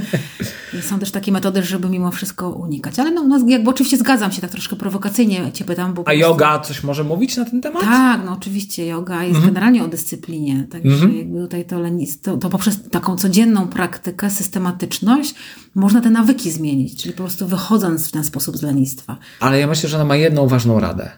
Są 0.82 0.98
też 0.98 1.10
takie 1.10 1.32
metody, 1.32 1.62
żeby 1.62 1.88
mimo 1.88 2.10
wszystko 2.10 2.50
unikać. 2.50 2.98
Ale 2.98 3.10
no, 3.10 3.22
no 3.22 3.48
jakby 3.48 3.70
oczywiście 3.70 3.96
zgadzam 3.96 4.32
się, 4.32 4.40
tak 4.40 4.50
troszkę 4.50 4.76
prowokacyjnie 4.76 5.52
cię 5.52 5.64
pytam, 5.64 5.94
bo... 5.94 6.02
A 6.02 6.04
prostu- 6.04 6.20
yoga 6.20 6.58
coś 6.58 6.82
może 6.82 7.04
mówić 7.04 7.36
na 7.36 7.44
ten 7.44 7.60
temat? 7.60 7.82
Tak, 7.82 8.20
no 8.24 8.32
oczywiście 8.32 8.86
yoga 8.86 9.24
jest 9.24 9.40
generalnie 9.40 9.84
o 9.84 9.88
dyscyplinie, 9.88 10.66
także 10.70 11.08
jakby 11.08 11.40
tutaj 11.40 11.64
to, 11.64 11.76
to, 12.22 12.36
to 12.36 12.48
poprzez 12.48 12.88
taką 12.90 13.16
codzienną 13.16 13.68
praktykę, 13.68 14.30
systematyczność 14.30 15.34
można 15.74 16.00
te 16.00 16.10
nawyki 16.10 16.50
zmienić, 16.50 17.02
czyli 17.02 17.14
po 17.14 17.22
prostu 17.22 17.46
wychodząc 17.46 18.08
w 18.08 18.12
ten 18.12 18.24
sposób 18.24 18.56
z 18.56 18.62
lenistwa. 18.62 19.16
Ale 19.40 19.58
ja 19.58 19.66
myślę, 19.66 19.88
że 19.88 19.96
ona 19.96 20.04
ma 20.04 20.16
jedną 20.32 20.48
ważną 20.48 20.80
radę. 20.80 21.10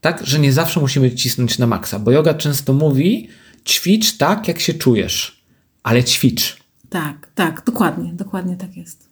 Tak, 0.00 0.26
że 0.26 0.38
nie 0.38 0.52
zawsze 0.52 0.80
musimy 0.80 1.14
cisnąć 1.14 1.58
na 1.58 1.66
maksa, 1.66 1.98
bo 1.98 2.10
yoga 2.10 2.34
często 2.34 2.72
mówi 2.72 3.28
ćwicz 3.64 4.16
tak, 4.16 4.48
jak 4.48 4.60
się 4.60 4.74
czujesz, 4.74 5.44
ale 5.82 6.04
ćwicz. 6.04 6.56
Tak, 6.88 7.28
tak, 7.34 7.62
dokładnie, 7.66 8.12
dokładnie 8.12 8.56
tak 8.56 8.76
jest. 8.76 9.08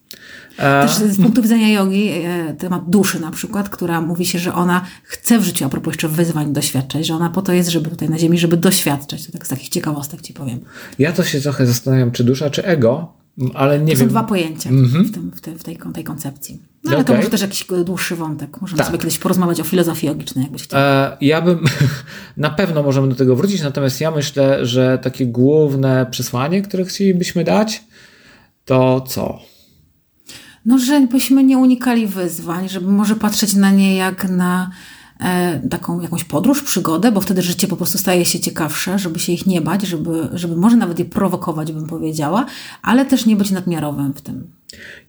E, 0.57 0.81
Też 0.87 0.95
z 0.95 1.17
punktu 1.23 1.41
widzenia 1.41 1.69
jogi, 1.69 2.09
e, 2.09 2.53
temat 2.53 2.89
duszy 2.89 3.19
na 3.19 3.31
przykład, 3.31 3.69
która 3.69 4.01
mówi 4.01 4.25
się, 4.25 4.39
że 4.39 4.53
ona 4.53 4.85
chce 5.03 5.39
w 5.39 5.43
życiu, 5.43 5.65
a 5.65 5.69
propos 5.69 5.93
jeszcze 5.93 6.09
wyzwań 6.09 6.53
doświadczać, 6.53 7.07
że 7.07 7.13
ona 7.13 7.29
po 7.29 7.41
to 7.41 7.53
jest, 7.53 7.69
żeby 7.69 7.89
tutaj 7.89 8.09
na 8.09 8.19
ziemi, 8.19 8.37
żeby 8.39 8.57
doświadczać. 8.57 9.25
To 9.25 9.31
tak 9.31 9.45
z 9.45 9.49
takich 9.49 9.69
ciekawostek 9.69 10.21
ci 10.21 10.33
powiem. 10.33 10.59
ja 10.99 11.11
to 11.11 11.23
się 11.23 11.41
trochę 11.41 11.65
zastanawiam, 11.65 12.11
czy 12.11 12.23
dusza, 12.23 12.49
czy 12.49 12.65
ego, 12.65 13.13
ale 13.53 13.79
nie 13.79 13.93
To 13.93 13.99
wiem. 13.99 14.07
są 14.07 14.11
dwa 14.11 14.23
pojęcia 14.23 14.69
w, 14.69 15.11
tym, 15.11 15.31
w, 15.35 15.41
tej, 15.41 15.55
w 15.55 15.63
tej, 15.63 15.77
tej 15.93 16.03
koncepcji. 16.03 16.61
No 16.83 16.91
ale 16.91 17.03
to 17.03 17.13
Okej. 17.13 17.17
może 17.17 17.29
też 17.29 17.41
jakiś 17.41 17.65
dłuższy 17.85 18.15
wątek. 18.15 18.61
Możemy 18.61 18.77
Tak. 18.77 18.87
sobie 18.87 18.99
kiedyś 18.99 19.17
porozmawiać 19.19 19.59
o 19.59 19.63
filozofii 19.63 20.07
jogicznej, 20.07 20.43
jakbyś 20.43 20.63
chciał. 20.63 20.79
E, 20.79 21.17
Ja 21.21 21.41
bym, 21.41 21.59
na 22.37 22.49
pewno 22.49 22.83
możemy 22.83 23.07
do 23.09 23.15
tego 23.15 23.35
wrócić, 23.35 23.61
natomiast 23.61 24.01
ja 24.01 24.11
myślę, 24.11 24.65
że 24.65 24.99
takie 25.03 25.25
główne 25.25 26.05
przesłanie, 26.11 26.61
które 26.61 26.85
chcielibyśmy 26.85 27.43
dać, 27.43 27.83
to 28.65 29.01
co? 29.01 29.39
No, 30.65 30.77
że 30.77 31.07
byśmy 31.11 31.43
nie 31.43 31.57
unikali 31.57 32.07
wyzwań, 32.07 32.69
żeby 32.69 32.91
może 32.91 33.15
patrzeć 33.15 33.53
na 33.53 33.71
nie 33.71 33.95
jak 33.95 34.29
na 34.29 34.71
taką 35.69 36.01
jakąś 36.01 36.23
podróż, 36.23 36.63
przygodę, 36.63 37.11
bo 37.11 37.21
wtedy 37.21 37.41
życie 37.41 37.67
po 37.67 37.77
prostu 37.77 37.97
staje 37.97 38.25
się 38.25 38.39
ciekawsze, 38.39 38.99
żeby 38.99 39.19
się 39.19 39.33
ich 39.33 39.45
nie 39.45 39.61
bać, 39.61 39.81
żeby, 39.87 40.29
żeby 40.33 40.55
może 40.55 40.77
nawet 40.77 40.99
je 40.99 41.05
prowokować, 41.05 41.71
bym 41.71 41.87
powiedziała, 41.87 42.45
ale 42.81 43.05
też 43.05 43.25
nie 43.25 43.35
być 43.35 43.51
nadmiarowym 43.51 44.13
w 44.13 44.21
tym. 44.21 44.51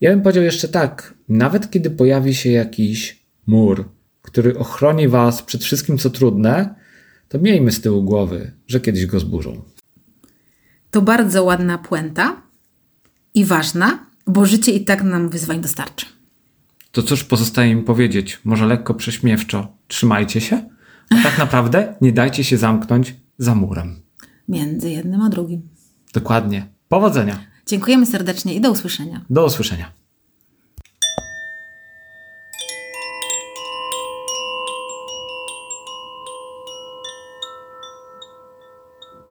Ja 0.00 0.10
bym 0.10 0.22
powiedział 0.22 0.44
jeszcze 0.44 0.68
tak, 0.68 1.14
nawet 1.28 1.70
kiedy 1.70 1.90
pojawi 1.90 2.34
się 2.34 2.50
jakiś 2.50 3.24
mur, 3.46 3.88
który 4.22 4.58
ochroni 4.58 5.08
was 5.08 5.42
przed 5.42 5.64
wszystkim, 5.64 5.98
co 5.98 6.10
trudne, 6.10 6.74
to 7.28 7.38
miejmy 7.38 7.72
z 7.72 7.80
tyłu 7.80 8.02
głowy, 8.02 8.52
że 8.66 8.80
kiedyś 8.80 9.06
go 9.06 9.20
zburzą. 9.20 9.62
To 10.90 11.02
bardzo 11.02 11.44
ładna 11.44 11.78
puenta 11.78 12.42
i 13.34 13.44
ważna, 13.44 14.06
bo 14.26 14.46
życie 14.46 14.72
i 14.72 14.84
tak 14.84 15.02
nam 15.02 15.28
wyzwań 15.28 15.60
dostarczy. 15.60 16.06
To 16.92 17.02
cóż 17.02 17.24
pozostaje 17.24 17.74
mi 17.74 17.82
powiedzieć, 17.82 18.40
może 18.44 18.66
lekko 18.66 18.94
prześmiewczo, 18.94 19.76
trzymajcie 19.88 20.40
się, 20.40 20.68
a 21.10 21.22
tak 21.22 21.38
naprawdę 21.44 21.94
nie 22.00 22.12
dajcie 22.12 22.44
się 22.44 22.56
zamknąć 22.56 23.14
za 23.38 23.54
murem. 23.54 24.02
Między 24.48 24.90
jednym 24.90 25.22
a 25.22 25.28
drugim. 25.28 25.68
Dokładnie. 26.14 26.66
Powodzenia. 26.88 27.38
Dziękujemy 27.66 28.06
serdecznie 28.06 28.54
i 28.54 28.60
do 28.60 28.70
usłyszenia. 28.70 29.24
Do 29.30 29.44
usłyszenia. 29.44 29.92